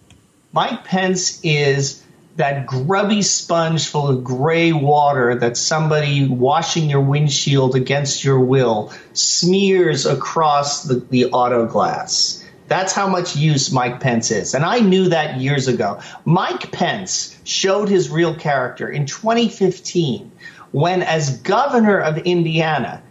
Mike 0.56 0.84
Pence 0.84 1.38
is 1.42 2.02
that 2.36 2.66
grubby 2.66 3.20
sponge 3.20 3.88
full 3.88 4.08
of 4.08 4.24
gray 4.24 4.72
water 4.72 5.34
that 5.34 5.54
somebody 5.54 6.26
washing 6.26 6.88
your 6.88 7.02
windshield 7.02 7.76
against 7.76 8.24
your 8.24 8.40
will 8.40 8.90
smears 9.12 10.06
across 10.06 10.84
the, 10.84 10.94
the 11.10 11.26
auto 11.26 11.66
glass. 11.66 12.42
That's 12.68 12.94
how 12.94 13.06
much 13.06 13.36
use 13.36 13.70
Mike 13.70 14.00
Pence 14.00 14.30
is. 14.30 14.54
And 14.54 14.64
I 14.64 14.78
knew 14.78 15.10
that 15.10 15.38
years 15.38 15.68
ago. 15.68 16.00
Mike 16.24 16.72
Pence 16.72 17.38
showed 17.44 17.90
his 17.90 18.08
real 18.08 18.34
character 18.34 18.88
in 18.88 19.04
2015 19.04 20.32
when, 20.72 21.02
as 21.02 21.36
governor 21.40 22.00
of 22.00 22.16
Indiana, 22.16 23.02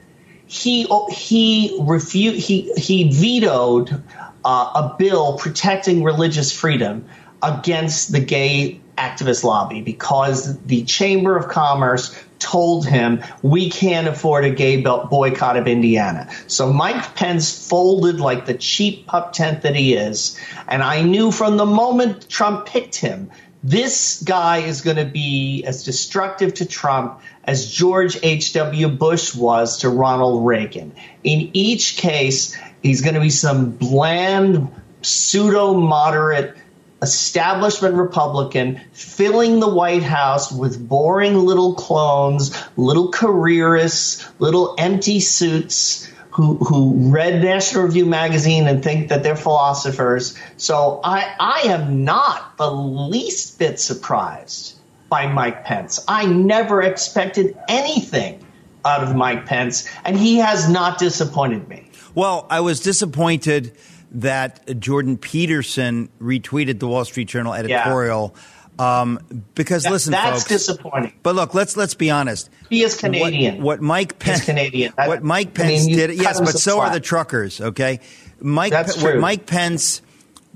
he 0.47 0.87
he 1.11 1.77
refu- 1.79 2.33
he 2.33 2.73
he 2.73 3.11
vetoed 3.11 4.03
uh, 4.43 4.71
a 4.75 4.95
bill 4.97 5.37
protecting 5.37 6.03
religious 6.03 6.51
freedom 6.51 7.05
against 7.45 8.11
the 8.11 8.19
gay 8.19 8.79
activist 8.97 9.43
lobby 9.43 9.81
because 9.81 10.57
the 10.61 10.83
Chamber 10.85 11.37
of 11.37 11.47
Commerce 11.47 12.17
told 12.39 12.85
him 12.85 13.23
we 13.41 13.69
can't 13.69 14.07
afford 14.07 14.45
a 14.45 14.49
gay 14.49 14.81
belt 14.81 15.09
boycott 15.09 15.57
of 15.57 15.67
Indiana. 15.67 16.29
So 16.47 16.71
Mike 16.71 17.15
Pence 17.15 17.67
folded 17.67 18.19
like 18.19 18.45
the 18.45 18.53
cheap 18.53 19.07
pup 19.07 19.33
tent 19.33 19.63
that 19.63 19.75
he 19.75 19.95
is, 19.95 20.39
and 20.67 20.83
I 20.83 21.01
knew 21.01 21.31
from 21.31 21.57
the 21.57 21.65
moment 21.65 22.29
Trump 22.29 22.65
picked 22.65 22.95
him 22.95 23.31
this 23.65 24.21
guy 24.21 24.59
is 24.59 24.81
going 24.81 24.97
to 24.97 25.05
be 25.05 25.63
as 25.65 25.83
destructive 25.83 26.53
to 26.55 26.67
Trump 26.67 27.19
as 27.45 27.71
George 27.71 28.19
H.W. 28.21 28.89
Bush 28.89 29.33
was 29.33 29.79
to 29.79 29.89
Ronald 29.89 30.45
Reagan. 30.45 30.93
In 31.23 31.49
each 31.53 31.97
case, 31.97 32.55
he's 32.83 33.01
going 33.01 33.15
to 33.15 33.19
be 33.19 33.31
some 33.31 33.71
bland, 33.71 34.71
pseudo 35.01 35.73
moderate 35.73 36.55
establishment 37.01 37.95
Republican 37.95 38.81
filling 38.93 39.59
the 39.59 39.67
White 39.67 40.03
House 40.03 40.51
with 40.51 40.87
boring 40.87 41.35
little 41.35 41.73
clones, 41.75 42.57
little 42.77 43.11
careerists, 43.11 44.27
little 44.39 44.75
empty 44.77 45.19
suits 45.19 46.11
who 46.31 46.55
who 46.57 47.11
read 47.11 47.41
National 47.41 47.85
Review 47.85 48.05
magazine 48.05 48.67
and 48.67 48.83
think 48.83 49.09
that 49.09 49.23
they're 49.23 49.37
philosophers. 49.37 50.37
So 50.57 50.99
I 51.03 51.33
I 51.39 51.61
am 51.67 52.03
not 52.03 52.57
the 52.57 52.69
least 52.69 53.57
bit 53.57 53.79
surprised 53.79 54.75
by 55.09 55.27
Mike 55.27 55.63
Pence. 55.63 56.03
I 56.07 56.25
never 56.25 56.81
expected 56.81 57.57
anything 57.69 58.45
out 58.83 59.01
of 59.01 59.15
Mike 59.15 59.45
Pence, 59.45 59.89
and 60.03 60.17
he 60.17 60.37
has 60.37 60.69
not 60.69 60.99
disappointed 60.99 61.67
me. 61.69 61.89
Well, 62.13 62.45
I 62.49 62.59
was 62.59 62.79
disappointed 62.79 63.75
that 64.15 64.79
Jordan 64.79 65.17
Peterson 65.17 66.09
retweeted 66.21 66.79
the 66.79 66.87
Wall 66.87 67.05
Street 67.05 67.27
Journal 67.27 67.53
editorial 67.53 68.35
um, 68.79 69.19
because 69.55 69.83
That- 69.83 69.91
listen, 69.91 70.11
that's 70.11 70.39
folks. 70.39 70.49
disappointing. 70.49 71.13
But 71.23 71.35
look, 71.35 71.53
let's 71.53 71.77
let's 71.77 71.93
be 71.93 72.09
honest. 72.11 72.49
He 72.69 72.83
is 72.83 72.97
Canadian. 72.97 73.57
What, 73.57 73.63
what 73.79 73.81
Mike 73.81 74.19
Pence, 74.19 74.43
Canadian. 74.45 74.93
That- 74.97 75.07
what 75.07 75.23
Mike 75.23 75.57
I 75.59 75.63
mean, 75.63 75.71
Pence 75.79 75.85
did, 75.87 76.13
yes, 76.15 76.39
but 76.39 76.57
so 76.59 76.81
are 76.81 76.91
the 76.91 76.99
truckers. 76.99 77.61
Okay, 77.61 77.99
Mike. 78.41 78.71
That's 78.71 78.97
Pe- 78.97 79.03
what 79.03 79.11
true. 79.13 79.21
Mike 79.21 79.45
Pence 79.45 80.01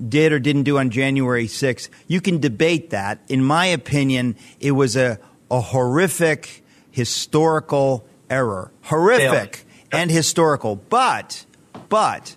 did 0.06 0.32
or 0.32 0.38
didn't 0.38 0.62
do 0.64 0.78
on 0.78 0.88
January 0.90 1.46
6th, 1.46 1.88
you 2.08 2.20
can 2.22 2.38
debate 2.40 2.90
that. 2.90 3.20
In 3.28 3.44
my 3.44 3.66
opinion, 3.66 4.36
it 4.58 4.72
was 4.72 4.96
a 4.96 5.18
a 5.50 5.60
horrific 5.60 6.62
historical 6.90 8.06
error, 8.30 8.70
horrific 8.82 9.56
Failure. 9.56 9.64
and 9.92 10.10
historical. 10.10 10.76
But 10.76 11.44
but 11.88 12.36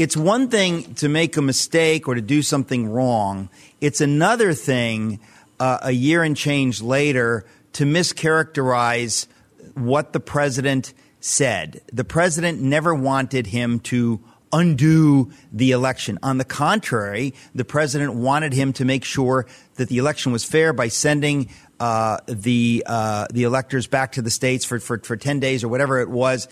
it's 0.00 0.16
one 0.16 0.48
thing 0.48 0.94
to 0.94 1.10
make 1.10 1.36
a 1.36 1.42
mistake 1.42 2.08
or 2.08 2.14
to 2.14 2.22
do 2.22 2.40
something 2.40 2.88
wrong. 2.88 3.50
It's 3.82 4.00
another 4.00 4.54
thing 4.54 5.20
uh, 5.60 5.76
a 5.82 5.90
year 5.90 6.22
and 6.22 6.34
change 6.34 6.80
later 6.80 7.44
to 7.74 7.84
mischaracterize 7.84 9.26
what 9.74 10.14
the 10.14 10.20
president 10.20 10.94
said. 11.20 11.82
The 11.92 12.04
president 12.04 12.62
never 12.62 12.94
wanted 12.94 13.48
him 13.48 13.78
to 13.80 14.20
undo 14.54 15.32
the 15.52 15.72
election. 15.72 16.18
On 16.22 16.38
the 16.38 16.46
contrary, 16.46 17.34
the 17.54 17.66
president 17.66 18.14
wanted 18.14 18.54
him 18.54 18.72
to 18.72 18.86
make 18.86 19.04
sure 19.04 19.46
that 19.74 19.90
the 19.90 19.98
election 19.98 20.32
was 20.32 20.44
fair 20.44 20.72
by 20.72 20.88
sending 20.88 21.50
uh, 21.78 22.16
the 22.26 22.82
uh, 22.86 23.26
the 23.30 23.42
electors 23.42 23.86
back 23.86 24.12
to 24.12 24.22
the 24.22 24.30
states 24.30 24.64
for, 24.64 24.80
for, 24.80 24.98
for 24.98 25.18
10 25.18 25.40
days 25.40 25.62
or 25.62 25.68
whatever 25.68 26.00
it 26.00 26.08
was. 26.08 26.48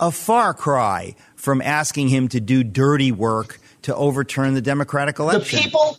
A 0.00 0.10
far 0.10 0.54
cry 0.54 1.14
from 1.40 1.62
asking 1.62 2.08
him 2.08 2.28
to 2.28 2.40
do 2.40 2.62
dirty 2.62 3.10
work 3.10 3.58
to 3.82 3.94
overturn 3.94 4.52
the 4.54 4.60
Democratic 4.60 5.18
election. 5.18 5.56
The 5.56 5.62
people, 5.62 5.98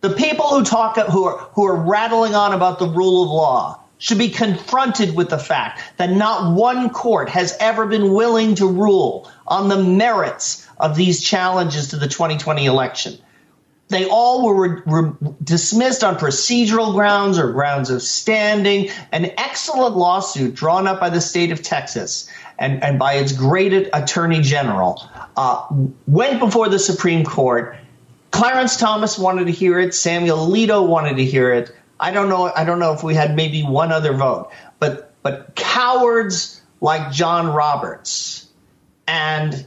the 0.00 0.10
people 0.10 0.48
who 0.48 0.64
talk, 0.64 0.96
who 0.96 1.24
are 1.24 1.38
who 1.54 1.66
are 1.66 1.76
rattling 1.76 2.34
on 2.34 2.52
about 2.52 2.80
the 2.80 2.88
rule 2.88 3.22
of 3.22 3.30
law, 3.30 3.80
should 3.98 4.18
be 4.18 4.28
confronted 4.28 5.14
with 5.14 5.30
the 5.30 5.38
fact 5.38 5.80
that 5.98 6.10
not 6.10 6.56
one 6.56 6.90
court 6.90 7.28
has 7.28 7.56
ever 7.60 7.86
been 7.86 8.12
willing 8.12 8.56
to 8.56 8.66
rule 8.66 9.30
on 9.46 9.68
the 9.68 9.80
merits 9.80 10.66
of 10.78 10.96
these 10.96 11.22
challenges 11.22 11.88
to 11.88 11.96
the 11.96 12.08
2020 12.08 12.66
election. 12.66 13.16
They 13.86 14.08
all 14.08 14.44
were 14.44 14.68
re- 14.68 14.82
re- 14.86 15.12
dismissed 15.44 16.02
on 16.02 16.16
procedural 16.16 16.94
grounds 16.94 17.38
or 17.38 17.52
grounds 17.52 17.90
of 17.90 18.02
standing. 18.02 18.88
An 19.12 19.26
excellent 19.36 19.96
lawsuit 19.96 20.54
drawn 20.54 20.88
up 20.88 20.98
by 20.98 21.10
the 21.10 21.20
state 21.20 21.52
of 21.52 21.62
Texas 21.62 22.28
and, 22.58 22.82
and 22.82 22.98
by 22.98 23.14
its 23.14 23.32
great 23.32 23.88
attorney 23.92 24.40
general 24.40 25.08
uh, 25.36 25.66
went 26.06 26.40
before 26.40 26.68
the 26.68 26.78
Supreme 26.78 27.24
Court. 27.24 27.76
Clarence 28.30 28.76
Thomas 28.76 29.18
wanted 29.18 29.46
to 29.46 29.52
hear 29.52 29.78
it. 29.78 29.94
Samuel 29.94 30.46
Alito 30.46 30.86
wanted 30.86 31.16
to 31.16 31.24
hear 31.24 31.52
it. 31.52 31.74
I 32.00 32.10
don't 32.10 32.28
know. 32.28 32.52
I 32.54 32.64
don't 32.64 32.78
know 32.78 32.92
if 32.92 33.02
we 33.02 33.14
had 33.14 33.36
maybe 33.36 33.62
one 33.62 33.92
other 33.92 34.12
vote, 34.12 34.50
but 34.78 35.12
but 35.22 35.54
cowards 35.54 36.60
like 36.80 37.12
John 37.12 37.46
Roberts 37.46 38.48
and 39.06 39.64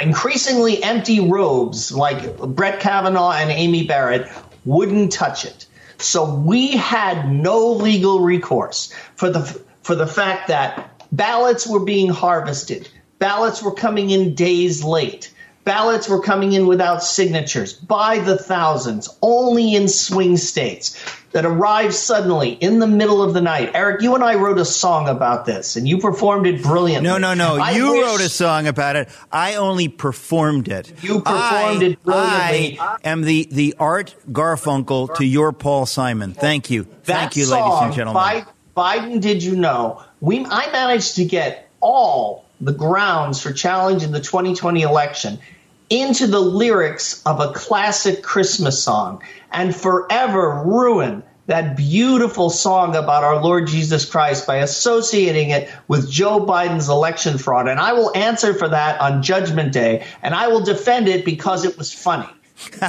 increasingly 0.00 0.82
empty 0.82 1.20
robes 1.20 1.92
like 1.92 2.36
Brett 2.38 2.80
Kavanaugh 2.80 3.32
and 3.32 3.50
Amy 3.50 3.86
Barrett 3.86 4.30
wouldn't 4.64 5.12
touch 5.12 5.44
it. 5.44 5.66
So 5.98 6.34
we 6.34 6.76
had 6.76 7.30
no 7.30 7.72
legal 7.72 8.20
recourse 8.20 8.92
for 9.16 9.30
the 9.30 9.62
for 9.84 9.94
the 9.94 10.06
fact 10.06 10.48
that 10.48 11.06
ballots 11.12 11.66
were 11.66 11.84
being 11.84 12.08
harvested, 12.08 12.88
ballots 13.18 13.62
were 13.62 13.74
coming 13.74 14.10
in 14.10 14.34
days 14.34 14.82
late 14.82 15.32
Ballots 15.64 16.10
were 16.10 16.20
coming 16.20 16.52
in 16.52 16.66
without 16.66 17.02
signatures 17.02 17.72
by 17.72 18.18
the 18.18 18.36
thousands, 18.36 19.08
only 19.22 19.74
in 19.74 19.88
swing 19.88 20.36
states 20.36 21.02
that 21.32 21.46
arrived 21.46 21.94
suddenly 21.94 22.50
in 22.50 22.80
the 22.80 22.86
middle 22.86 23.22
of 23.22 23.32
the 23.32 23.40
night. 23.40 23.70
Eric, 23.74 24.02
you 24.02 24.14
and 24.14 24.22
I 24.22 24.34
wrote 24.34 24.58
a 24.58 24.64
song 24.66 25.08
about 25.08 25.46
this, 25.46 25.74
and 25.74 25.88
you 25.88 25.98
performed 25.98 26.46
it 26.46 26.62
brilliantly. 26.62 27.08
No, 27.08 27.16
no, 27.16 27.32
no. 27.32 27.56
I 27.56 27.70
you 27.70 27.92
wish- 27.92 28.04
wrote 28.04 28.20
a 28.20 28.28
song 28.28 28.66
about 28.66 28.96
it. 28.96 29.08
I 29.32 29.54
only 29.54 29.88
performed 29.88 30.68
it. 30.68 30.92
You 31.02 31.22
performed 31.22 31.82
I, 31.82 31.86
it 31.86 32.02
brilliantly. 32.02 32.78
I 32.78 32.98
am 33.02 33.22
the, 33.22 33.48
the 33.50 33.74
Art 33.78 34.14
Garfunkel 34.30 35.14
to 35.14 35.24
your 35.24 35.52
Paul 35.52 35.86
Simon. 35.86 36.34
Thank 36.34 36.70
you. 36.70 36.84
That 36.84 37.06
Thank 37.06 37.36
you, 37.36 37.46
ladies 37.46 37.78
and 37.80 37.94
gentlemen. 37.94 38.44
Biden, 38.76 39.20
did 39.20 39.42
you 39.42 39.56
know? 39.56 40.02
We, 40.20 40.44
I 40.44 40.70
managed 40.72 41.16
to 41.16 41.24
get 41.24 41.68
all 41.80 42.44
the 42.60 42.72
grounds 42.72 43.40
for 43.40 43.52
challenging 43.52 44.12
the 44.12 44.20
2020 44.20 44.82
election 44.82 45.38
into 45.90 46.26
the 46.26 46.40
lyrics 46.40 47.22
of 47.26 47.40
a 47.40 47.52
classic 47.52 48.22
Christmas 48.22 48.82
song 48.82 49.22
and 49.52 49.74
forever 49.74 50.62
ruin 50.64 51.22
that 51.46 51.76
beautiful 51.76 52.48
song 52.48 52.96
about 52.96 53.22
our 53.22 53.42
Lord 53.42 53.66
Jesus 53.66 54.06
Christ 54.06 54.46
by 54.46 54.56
associating 54.56 55.50
it 55.50 55.70
with 55.88 56.10
Joe 56.10 56.40
Biden's 56.40 56.88
election 56.88 57.36
fraud. 57.36 57.68
And 57.68 57.78
I 57.78 57.92
will 57.92 58.16
answer 58.16 58.54
for 58.54 58.68
that 58.68 58.98
on 59.00 59.22
Judgment 59.22 59.72
Day, 59.72 60.06
and 60.22 60.34
I 60.34 60.48
will 60.48 60.64
defend 60.64 61.06
it 61.06 61.24
because 61.24 61.66
it 61.66 61.76
was 61.76 61.92
funny. 61.92 62.28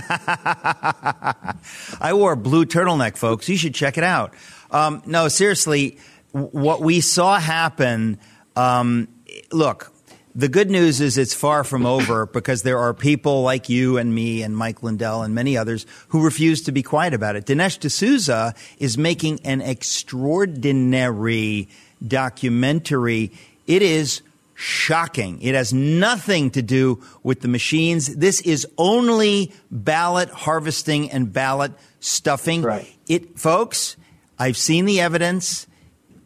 I 2.00 2.12
wore 2.14 2.34
a 2.34 2.38
blue 2.38 2.66
turtleneck, 2.66 3.18
folks. 3.18 3.50
You 3.50 3.58
should 3.58 3.76
check 3.76 3.98
it 3.98 4.06
out. 4.06 4.34
Um, 4.72 5.02
no, 5.06 5.28
seriously, 5.28 5.98
what 6.32 6.82
we 6.82 7.02
saw 7.02 7.40
happen. 7.40 8.20
Um, 8.56 9.08
look, 9.52 9.92
the 10.36 10.50
good 10.50 10.70
news 10.70 11.00
is 11.00 11.18
it's 11.18 11.34
far 11.34 11.64
from 11.64 11.86
over 11.86 12.26
because 12.34 12.64
there 12.64 12.78
are 12.78 12.94
people 12.94 13.42
like 13.42 13.70
you 13.70 13.98
and 13.98 14.14
me 14.14 14.44
and 14.44 14.56
Mike 14.56 14.84
Lindell 14.84 15.24
and 15.24 15.34
many 15.34 15.58
others 15.58 15.86
who 16.10 16.24
refuse 16.24 16.62
to 16.64 16.74
be 16.74 16.84
quiet 16.84 17.14
about 17.14 17.38
it. 17.38 17.46
Dinesh 17.46 17.80
D'Souza 17.80 18.54
is 18.78 18.98
making 18.98 19.40
an 19.46 19.62
extraordinary 19.62 21.70
documentary. 22.06 23.32
It 23.66 23.82
is 23.82 24.22
shocking. 24.56 25.42
It 25.42 25.56
has 25.56 25.74
nothing 25.74 26.52
to 26.52 26.62
do 26.62 27.02
with 27.24 27.42
the 27.42 27.48
machines. 27.48 28.16
This 28.16 28.42
is 28.42 28.68
only 28.78 29.54
ballot 29.72 30.30
harvesting 30.30 31.12
and 31.12 31.32
ballot 31.32 31.72
stuffing. 32.00 32.62
Right. 32.62 32.94
It, 33.08 33.40
folks, 33.40 33.96
I've 34.38 34.58
seen 34.58 34.86
the 34.86 35.02
evidence. 35.02 35.68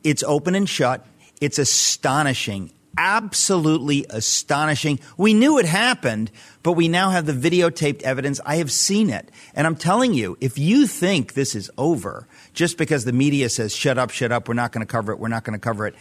It's 0.03 0.23
open 0.23 0.55
and 0.55 0.67
shut. 0.67 1.05
It's 1.41 1.59
astonishing 1.59 2.71
absolutely 2.99 4.05
astonishing. 4.09 4.99
We 5.17 5.33
knew 5.33 5.57
it 5.57 5.65
happened, 5.65 6.31
but 6.63 6.73
we 6.73 6.89
now 6.89 7.11
have 7.11 7.25
the 7.25 7.31
videotaped 7.31 8.01
evidence. 8.01 8.41
I 8.45 8.57
have 8.57 8.71
seen 8.71 9.09
it. 9.09 9.29
And 9.55 9.65
I'm 9.65 9.77
telling 9.77 10.13
you, 10.13 10.37
if 10.41 10.57
you 10.57 10.85
think 10.85 11.33
this 11.33 11.55
is 11.55 11.71
over 11.77 12.27
just 12.53 12.77
because 12.77 13.05
the 13.05 13.13
media 13.13 13.47
says, 13.47 13.73
shut 13.73 13.97
up, 13.97 14.09
shut 14.11 14.33
up, 14.33 14.49
we're 14.49 14.53
not 14.53 14.73
going 14.73 14.85
to 14.85 14.91
cover 14.91 15.13
it, 15.13 15.19
we're 15.19 15.29
not 15.29 15.45
going 15.45 15.57
to 15.57 15.63
cover 15.63 15.87
it, 15.87 15.95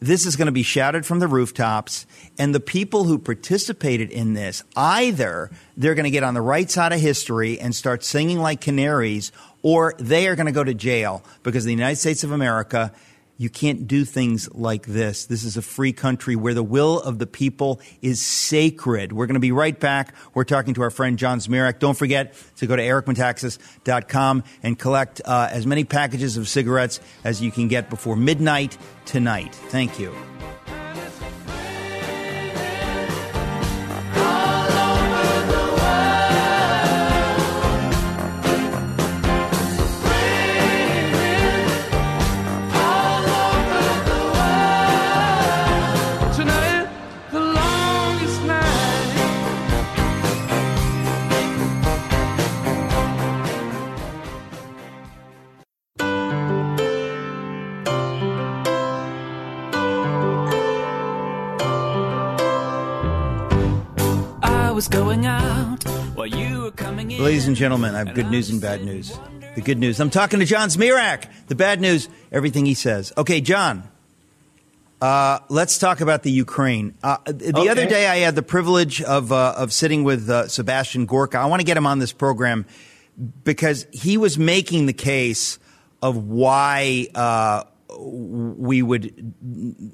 this 0.00 0.26
is 0.26 0.36
going 0.36 0.46
to 0.46 0.52
be 0.52 0.62
shouted 0.62 1.06
from 1.06 1.18
the 1.18 1.28
rooftops. 1.28 2.06
And 2.38 2.54
the 2.54 2.60
people 2.60 3.04
who 3.04 3.18
participated 3.18 4.10
in 4.10 4.34
this, 4.34 4.62
either 4.76 5.50
they're 5.76 5.94
going 5.94 6.04
to 6.04 6.10
get 6.10 6.22
on 6.22 6.34
the 6.34 6.42
right 6.42 6.70
side 6.70 6.92
of 6.92 7.00
history 7.00 7.58
and 7.58 7.74
start 7.74 8.04
singing 8.04 8.38
like 8.38 8.60
canaries, 8.60 9.32
or 9.62 9.94
they 9.98 10.28
are 10.28 10.36
going 10.36 10.46
to 10.46 10.52
go 10.52 10.64
to 10.64 10.74
jail 10.74 11.24
because 11.42 11.64
the 11.64 11.70
United 11.70 11.96
States 11.96 12.24
of 12.24 12.32
America 12.32 12.92
you 13.38 13.50
can't 13.50 13.86
do 13.86 14.04
things 14.04 14.52
like 14.52 14.86
this. 14.86 15.26
This 15.26 15.44
is 15.44 15.56
a 15.56 15.62
free 15.62 15.92
country 15.92 16.36
where 16.36 16.54
the 16.54 16.62
will 16.62 17.00
of 17.00 17.18
the 17.18 17.26
people 17.26 17.80
is 18.02 18.24
sacred. 18.24 19.12
We're 19.12 19.26
going 19.26 19.34
to 19.34 19.40
be 19.40 19.52
right 19.52 19.78
back. 19.78 20.14
We're 20.34 20.44
talking 20.44 20.74
to 20.74 20.82
our 20.82 20.90
friend 20.90 21.18
John 21.18 21.38
Zmirak. 21.38 21.78
Don't 21.78 21.96
forget 21.96 22.34
to 22.56 22.66
go 22.66 22.76
to 22.76 22.82
ericmetaxas.com 22.82 24.44
and 24.62 24.78
collect 24.78 25.20
uh, 25.24 25.48
as 25.50 25.66
many 25.66 25.84
packages 25.84 26.36
of 26.36 26.48
cigarettes 26.48 27.00
as 27.24 27.42
you 27.42 27.50
can 27.50 27.68
get 27.68 27.90
before 27.90 28.16
midnight 28.16 28.78
tonight. 29.04 29.54
Thank 29.54 29.98
you. 29.98 30.14
Ladies 67.18 67.46
and 67.46 67.56
gentlemen, 67.56 67.94
I 67.94 67.98
have 68.04 68.12
good 68.12 68.30
news 68.30 68.50
and 68.50 68.60
bad 68.60 68.84
news. 68.84 69.18
The 69.54 69.62
good 69.62 69.78
news. 69.78 69.98
I'm 70.00 70.10
talking 70.10 70.38
to 70.40 70.44
John 70.44 70.68
Zmirak. 70.68 71.24
The 71.46 71.54
bad 71.54 71.80
news, 71.80 72.10
everything 72.30 72.66
he 72.66 72.74
says. 72.74 73.10
Okay, 73.16 73.40
John. 73.40 73.88
Uh, 75.00 75.38
let's 75.48 75.78
talk 75.78 76.02
about 76.02 76.24
the 76.24 76.30
Ukraine. 76.30 76.94
Uh, 77.02 77.16
the 77.24 77.56
okay. 77.56 77.68
other 77.70 77.86
day, 77.86 78.06
I 78.06 78.16
had 78.16 78.34
the 78.34 78.42
privilege 78.42 79.00
of 79.00 79.32
uh, 79.32 79.54
of 79.56 79.72
sitting 79.72 80.04
with 80.04 80.28
uh, 80.28 80.46
Sebastian 80.46 81.06
Gorka. 81.06 81.38
I 81.38 81.46
want 81.46 81.60
to 81.60 81.64
get 81.64 81.78
him 81.78 81.86
on 81.86 81.98
this 81.98 82.12
program 82.12 82.66
because 83.44 83.86
he 83.92 84.18
was 84.18 84.36
making 84.36 84.84
the 84.84 84.92
case 84.92 85.58
of 86.02 86.28
why 86.28 87.06
uh, 87.14 87.64
we 87.98 88.82
would 88.82 89.34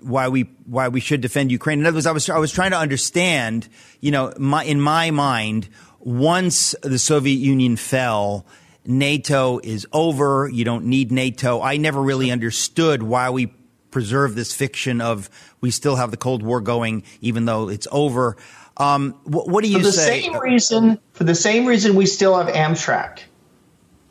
why 0.02 0.28
we 0.28 0.42
why 0.64 0.88
we 0.88 1.00
should 1.00 1.20
defend 1.20 1.52
Ukraine. 1.52 1.81
In 1.81 1.87
other 1.87 1.96
words, 1.96 2.07
I 2.07 2.12
was 2.12 2.28
I 2.28 2.38
was 2.38 2.52
trying 2.52 2.70
to 2.70 2.78
understand, 2.78 3.68
you 4.00 4.11
know, 4.11 4.33
my, 4.38 4.64
in 4.64 4.81
my 4.81 5.11
mind 5.11 5.68
once 6.00 6.74
the 6.83 6.98
Soviet 6.98 7.37
Union 7.37 7.76
fell, 7.76 8.46
NATO 8.85 9.61
is 9.62 9.87
over. 9.92 10.48
You 10.52 10.64
don't 10.64 10.87
need 10.87 11.12
NATO. 11.12 11.61
I 11.61 11.76
never 11.76 12.00
really 12.02 12.31
understood 12.31 13.02
why 13.02 13.31
we 13.31 13.55
preserve 13.90 14.35
this 14.35 14.52
fiction 14.52 15.00
of 15.00 15.31
we 15.61 15.70
still 15.70 15.96
have 15.96 16.11
the 16.11 16.16
Cold 16.16 16.42
War 16.42 16.61
going, 16.61 17.05
even 17.20 17.44
though 17.44 17.68
it's 17.68 17.87
over. 17.92 18.37
Um, 18.76 19.12
what, 19.24 19.48
what, 19.48 19.62
do 19.62 19.70
you 19.70 19.78
for 19.78 19.85
the 19.85 19.92
say? 19.92 20.22
Same 20.22 20.38
reason, 20.38 20.98
for 21.12 21.24
the 21.24 21.35
same 21.35 21.66
reason, 21.66 21.94
we 21.94 22.07
still 22.07 22.37
have 22.37 22.52
Amtrak, 22.52 23.20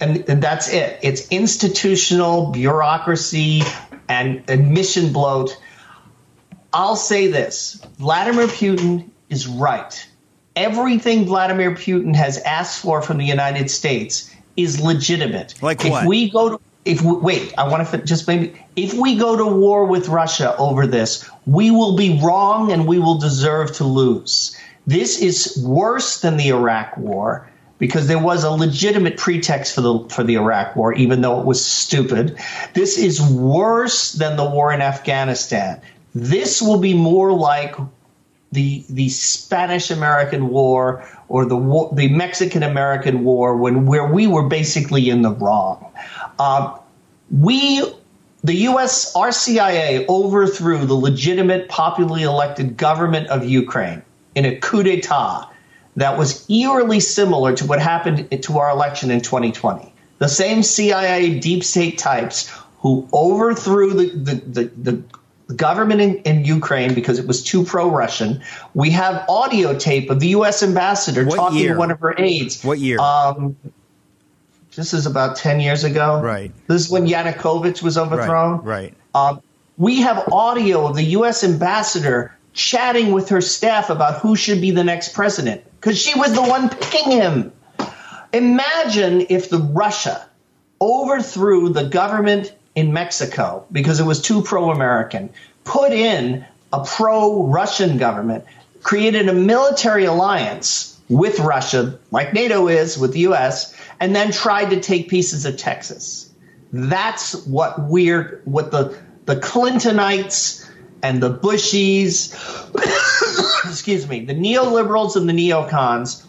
and, 0.02 0.28
and 0.28 0.42
that's 0.42 0.68
it. 0.70 1.00
It's 1.02 1.28
institutional 1.30 2.52
bureaucracy 2.52 3.62
and 4.10 4.44
admission 4.50 5.14
bloat. 5.14 5.58
I'll 6.74 6.96
say 6.96 7.28
this: 7.28 7.82
Vladimir 7.98 8.48
Putin 8.48 9.10
is 9.30 9.48
right. 9.48 10.08
Everything 10.56 11.26
Vladimir 11.26 11.72
Putin 11.72 12.16
has 12.16 12.38
asked 12.40 12.82
for 12.82 13.02
from 13.02 13.18
the 13.18 13.26
United 13.26 13.72
States 13.72 14.34
is 14.58 14.82
legitimate. 14.82 15.62
Like 15.62 15.86
if 15.86 15.92
what? 15.92 16.06
we 16.08 16.30
go 16.30 16.50
to 16.50 16.62
if 16.84 17.02
we, 17.02 17.14
wait, 17.14 17.54
I 17.58 17.68
want 17.68 17.88
to 17.88 17.98
just 18.00 18.28
maybe 18.28 18.60
if 18.76 18.94
we 18.94 19.16
go 19.16 19.38
to 19.38 19.46
war 19.46 19.86
with 19.86 20.10
Russia 20.10 20.56
over 20.58 20.88
this, 20.88 21.30
we 21.46 21.72
will 21.72 21.96
be 21.96 22.20
wrong 22.24 22.72
and 22.72 22.88
we 22.88 23.00
will 23.00 23.18
deserve 23.18 23.72
to 23.74 23.84
lose. 23.84 24.58
This 24.88 25.20
is 25.20 25.62
worse 25.64 26.22
than 26.22 26.38
the 26.38 26.50
Iraq 26.50 26.98
War 26.98 27.51
because 27.82 28.08
there 28.08 28.20
was 28.20 28.44
a 28.44 28.52
legitimate 28.52 29.18
pretext 29.18 29.74
for 29.74 29.82
the 29.82 30.08
for 30.10 30.24
the 30.24 30.36
Iraq 30.36 30.76
War, 30.76 30.94
even 30.94 31.22
though 31.22 31.40
it 31.40 31.48
was 31.48 31.66
stupid. 31.66 32.38
This 32.76 32.96
is 32.96 33.20
worse 33.20 34.14
than 34.14 34.38
the 34.38 34.48
war 34.48 34.72
in 34.72 34.82
Afghanistan. 34.82 35.82
This 36.14 36.62
will 36.62 36.78
be 36.78 36.94
more 36.94 37.34
like 37.34 37.76
the 38.52 38.86
the 38.88 39.10
Spanish 39.10 39.90
American 39.90 40.50
War 40.50 41.04
or 41.28 41.46
the 41.46 41.58
war, 41.58 41.90
the 41.92 42.08
Mexican 42.08 42.62
American 42.62 43.24
War 43.24 43.58
when 43.58 43.88
where 43.88 44.06
we 44.06 44.28
were 44.28 44.48
basically 44.48 45.10
in 45.10 45.24
the 45.24 45.32
wrong. 45.32 45.92
Uh, 46.38 46.78
we, 47.32 47.82
the 48.44 48.56
U.S., 48.70 49.16
our 49.16 49.32
CIA 49.32 50.06
overthrew 50.06 50.86
the 50.86 50.94
legitimate, 50.94 51.68
popularly 51.68 52.24
elected 52.24 52.78
government 52.78 53.28
of 53.30 53.44
Ukraine 53.44 54.04
in 54.36 54.46
a 54.46 54.56
coup 54.58 54.84
d'état 54.84 55.51
that 55.96 56.18
was 56.18 56.50
eerily 56.50 57.00
similar 57.00 57.56
to 57.56 57.66
what 57.66 57.82
happened 57.82 58.44
to 58.44 58.60
our 58.60 58.70
election 58.70 59.12
in 59.12 59.22
2020. 59.22 59.94
The 60.20 60.28
same 60.28 60.64
CIA 60.64 61.40
deep 61.40 61.64
state 61.64 61.98
types 61.98 62.52
who 62.80 63.08
overthrew 63.14 63.94
the, 63.94 64.06
the, 64.08 64.36
the, 64.36 64.72
the 65.48 65.54
government 65.54 66.02
in, 66.02 66.16
in, 66.20 66.46
Ukraine 66.46 66.94
because 66.94 67.20
it 67.20 67.28
was 67.28 67.44
too 67.44 67.64
pro 67.64 67.90
Russian. 67.90 68.42
We 68.74 68.90
have 68.92 69.26
audio 69.30 69.78
tape 69.78 70.10
of 70.10 70.20
the 70.20 70.30
U.S. 70.30 70.64
ambassador 70.64 71.26
what 71.26 71.36
talking 71.36 71.60
year? 71.60 71.74
to 71.74 71.80
one 71.80 71.92
of 71.92 72.00
her 72.00 72.16
aides. 72.18 72.64
What 72.64 72.80
year? 72.80 73.00
Um, 73.00 73.56
this 74.76 74.94
is 74.94 75.06
about 75.06 75.36
10 75.36 75.60
years 75.60 75.84
ago. 75.84 76.22
Right. 76.22 76.52
This 76.68 76.86
is 76.86 76.90
when 76.90 77.06
Yanukovych 77.06 77.84
was 77.84 77.98
overthrown. 77.98 78.62
Right. 78.62 78.94
right. 79.14 79.32
Um, 79.32 79.42
we 79.78 80.02
have 80.02 80.32
audio 80.32 80.88
of 80.88 80.96
the 80.96 81.04
U.S. 81.04 81.44
ambassador 81.44 82.34
chatting 82.54 83.12
with 83.12 83.30
her 83.30 83.42
staff 83.42 83.90
about 83.90 84.20
who 84.20 84.36
should 84.36 84.62
be 84.62 84.72
the 84.72 84.84
next 84.84 85.14
president 85.14 85.64
because 85.80 86.00
she 86.00 86.18
was 86.18 86.34
the 86.34 86.42
one 86.42 86.70
picking 86.70 87.12
him. 87.12 87.52
Imagine 88.34 89.26
if 89.30 89.50
the 89.50 89.60
Russia 89.60 90.26
overthrew 90.80 91.70
the 91.70 91.86
government 91.86 92.54
in 92.76 92.94
Mexico 92.94 93.66
because 93.72 94.00
it 94.00 94.06
was 94.06 94.22
too 94.22 94.42
pro-American, 94.42 95.30
put 95.64 95.92
in 95.92 96.46
a 96.74 96.84
pro-Russian 96.84 97.98
government, 97.98 98.46
created 98.82 99.28
a 99.28 99.34
military 99.34 100.06
alliance 100.06 101.00
with 101.10 101.40
Russia, 101.40 102.00
like 102.10 102.34
NATO 102.34 102.68
is 102.68 102.98
with 102.98 103.14
the 103.14 103.20
U.S., 103.22 103.76
and 104.00 104.16
then 104.16 104.32
tried 104.32 104.70
to 104.70 104.80
take 104.80 105.10
pieces 105.10 105.46
of 105.46 105.58
Texas. 105.58 106.32
That's 106.72 107.36
what 107.46 107.90
we're, 107.90 108.42
what 108.46 108.72
the 108.72 108.98
the 109.26 109.36
Clintonites 109.36 110.68
and 111.04 111.22
the 111.22 111.34
Bushies, 111.34 112.34
excuse 113.70 114.08
me, 114.08 114.26
the 114.26 114.36
neoliberals 114.36 115.16
and 115.16 115.28
the 115.28 115.34
neocons 115.34 116.26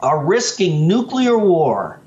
are 0.00 0.24
risking 0.24 0.86
nuclear 0.86 1.38
war 1.38 2.00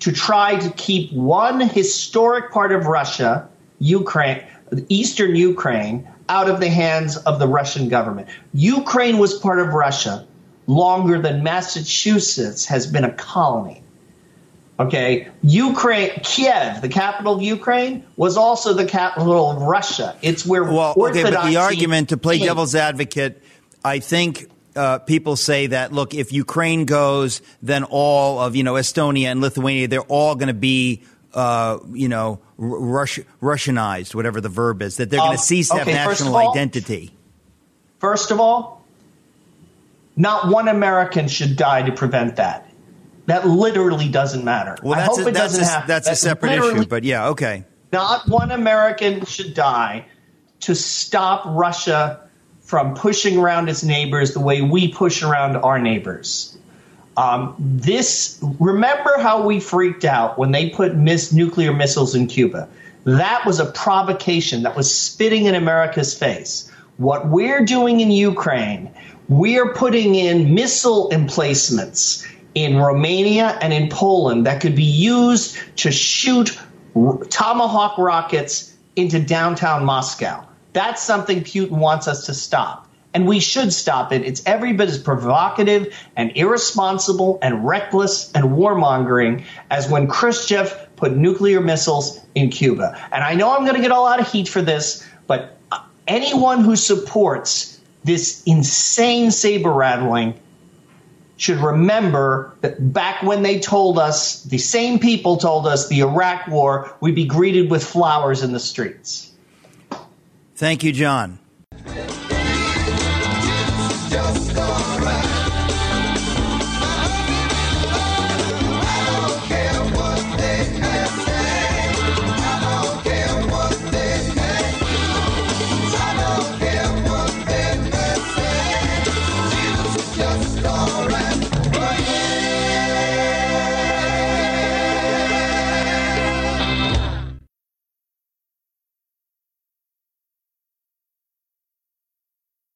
to 0.00 0.12
try 0.12 0.56
to 0.56 0.70
keep 0.70 1.12
one 1.12 1.60
historic 1.60 2.52
part 2.52 2.72
of 2.72 2.86
Russia, 2.86 3.48
Ukraine, 3.78 4.42
eastern 4.88 5.36
Ukraine, 5.36 6.08
out 6.28 6.48
of 6.48 6.60
the 6.60 6.68
hands 6.68 7.16
of 7.18 7.38
the 7.38 7.46
Russian 7.46 7.88
government. 7.88 8.28
Ukraine 8.52 9.18
was 9.18 9.34
part 9.34 9.60
of 9.60 9.68
Russia 9.68 10.26
longer 10.66 11.20
than 11.20 11.42
Massachusetts 11.42 12.64
has 12.66 12.86
been 12.86 13.04
a 13.04 13.12
colony. 13.12 13.83
Okay, 14.78 15.28
Ukraine, 15.44 16.10
Kiev, 16.24 16.80
the 16.82 16.88
capital 16.88 17.36
of 17.36 17.42
Ukraine, 17.42 18.04
was 18.16 18.36
also 18.36 18.72
the 18.74 18.86
capital 18.86 19.50
of 19.52 19.62
Russia. 19.62 20.16
It's 20.20 20.44
where 20.44 20.64
well, 20.64 20.94
okay, 20.98 21.22
but 21.22 21.48
the 21.48 21.58
argument 21.58 22.08
to 22.08 22.16
play 22.16 22.38
devil's 22.40 22.74
advocate, 22.74 23.40
I 23.84 24.00
think 24.00 24.50
uh, 24.74 24.98
people 24.98 25.36
say 25.36 25.68
that 25.68 25.92
look, 25.92 26.12
if 26.12 26.32
Ukraine 26.32 26.86
goes, 26.86 27.40
then 27.62 27.84
all 27.84 28.40
of 28.40 28.56
you 28.56 28.64
know 28.64 28.74
Estonia 28.74 29.26
and 29.26 29.40
Lithuania, 29.40 29.86
they're 29.88 30.00
all 30.02 30.34
going 30.34 30.48
to 30.48 30.54
be. 30.54 31.02
Uh, 31.32 31.80
you 31.92 32.08
know, 32.08 32.38
Rus- 32.58 33.18
Russianized, 33.42 34.14
whatever 34.14 34.40
the 34.40 34.48
verb 34.48 34.80
is, 34.82 34.98
that 34.98 35.10
they're 35.10 35.18
going 35.18 35.30
Um, 35.30 35.36
to 35.36 35.42
cease 35.42 35.68
to 35.70 35.80
okay, 35.80 35.90
have 35.90 36.08
national 36.10 36.36
all- 36.36 36.52
identity. 36.52 37.12
First 37.98 38.30
of 38.30 38.38
all, 38.38 38.84
not 40.16 40.46
one 40.48 40.68
American 40.68 41.26
should 41.26 41.56
die 41.56 41.82
to 41.82 41.90
prevent 41.90 42.36
that. 42.36 42.68
That 43.26 43.46
literally 43.46 44.08
doesn't 44.08 44.44
matter. 44.44 44.76
Well, 44.82 44.94
I 44.94 45.02
that's 45.02 45.16
hope 45.16 45.26
a, 45.26 45.28
it 45.28 45.32
that's 45.32 45.52
doesn't 45.52 45.64
a, 45.64 45.66
happen. 45.66 45.88
that's 45.88 46.08
a 46.08 46.16
separate 46.16 46.52
issue, 46.52 46.86
but 46.86 47.04
yeah, 47.04 47.28
okay. 47.28 47.64
Not 47.92 48.28
one 48.28 48.50
American 48.50 49.24
should 49.24 49.54
die 49.54 50.06
to 50.60 50.74
stop 50.74 51.44
Russia 51.46 52.20
from 52.60 52.94
pushing 52.94 53.38
around 53.38 53.68
its 53.68 53.82
neighbors 53.82 54.32
the 54.32 54.40
way 54.40 54.62
we 54.62 54.88
push 54.92 55.22
around 55.22 55.56
our 55.56 55.78
neighbors. 55.78 56.56
Um, 57.16 57.54
this 57.58 58.38
remember 58.58 59.18
how 59.18 59.46
we 59.46 59.60
freaked 59.60 60.04
out 60.04 60.38
when 60.38 60.50
they 60.50 60.70
put 60.70 60.96
miss, 60.96 61.32
nuclear 61.32 61.72
missiles 61.72 62.14
in 62.14 62.26
Cuba. 62.26 62.68
That 63.04 63.44
was 63.46 63.60
a 63.60 63.66
provocation 63.66 64.62
that 64.62 64.74
was 64.74 64.92
spitting 64.92 65.44
in 65.44 65.54
America's 65.54 66.18
face. 66.18 66.70
What 66.96 67.28
we're 67.28 67.64
doing 67.64 68.00
in 68.00 68.10
Ukraine, 68.10 68.90
we're 69.28 69.72
putting 69.74 70.14
in 70.14 70.54
missile 70.54 71.08
emplacements 71.10 72.26
in 72.54 72.76
Romania 72.76 73.58
and 73.60 73.72
in 73.72 73.88
Poland 73.88 74.46
that 74.46 74.60
could 74.60 74.76
be 74.76 74.84
used 74.84 75.58
to 75.76 75.90
shoot 75.90 76.58
tomahawk 77.28 77.98
rockets 77.98 78.74
into 78.96 79.18
downtown 79.20 79.84
Moscow. 79.84 80.46
That's 80.72 81.02
something 81.02 81.42
Putin 81.42 81.78
wants 81.78 82.08
us 82.08 82.26
to 82.26 82.34
stop. 82.34 82.88
And 83.12 83.28
we 83.28 83.38
should 83.38 83.72
stop 83.72 84.12
it. 84.12 84.24
It's 84.24 84.42
every 84.44 84.72
bit 84.72 84.88
as 84.88 84.98
provocative 84.98 85.94
and 86.16 86.32
irresponsible 86.36 87.38
and 87.42 87.64
reckless 87.64 88.32
and 88.32 88.46
warmongering 88.46 89.44
as 89.70 89.88
when 89.88 90.08
Khrushchev 90.08 90.88
put 90.96 91.16
nuclear 91.16 91.60
missiles 91.60 92.20
in 92.34 92.50
Cuba. 92.50 93.00
And 93.12 93.22
I 93.22 93.34
know 93.34 93.54
I'm 93.54 93.62
going 93.62 93.76
to 93.76 93.82
get 93.82 93.92
a 93.92 94.00
lot 94.00 94.18
of 94.18 94.30
heat 94.30 94.48
for 94.48 94.62
this, 94.62 95.06
but 95.28 95.56
uh, 95.70 95.80
anyone 96.08 96.64
who 96.64 96.74
supports 96.74 97.80
this 98.02 98.42
insane 98.46 99.30
saber 99.30 99.72
rattling 99.72 100.34
should 101.36 101.58
remember 101.58 102.54
that 102.60 102.92
back 102.92 103.22
when 103.22 103.42
they 103.42 103.58
told 103.58 103.98
us, 103.98 104.42
the 104.44 104.58
same 104.58 104.98
people 104.98 105.36
told 105.36 105.66
us 105.66 105.88
the 105.88 106.00
Iraq 106.00 106.46
war, 106.46 106.96
we'd 107.00 107.14
be 107.14 107.24
greeted 107.24 107.70
with 107.70 107.84
flowers 107.84 108.42
in 108.42 108.52
the 108.52 108.60
streets. 108.60 109.32
Thank 110.56 110.84
you, 110.84 110.92
John. 110.92 111.38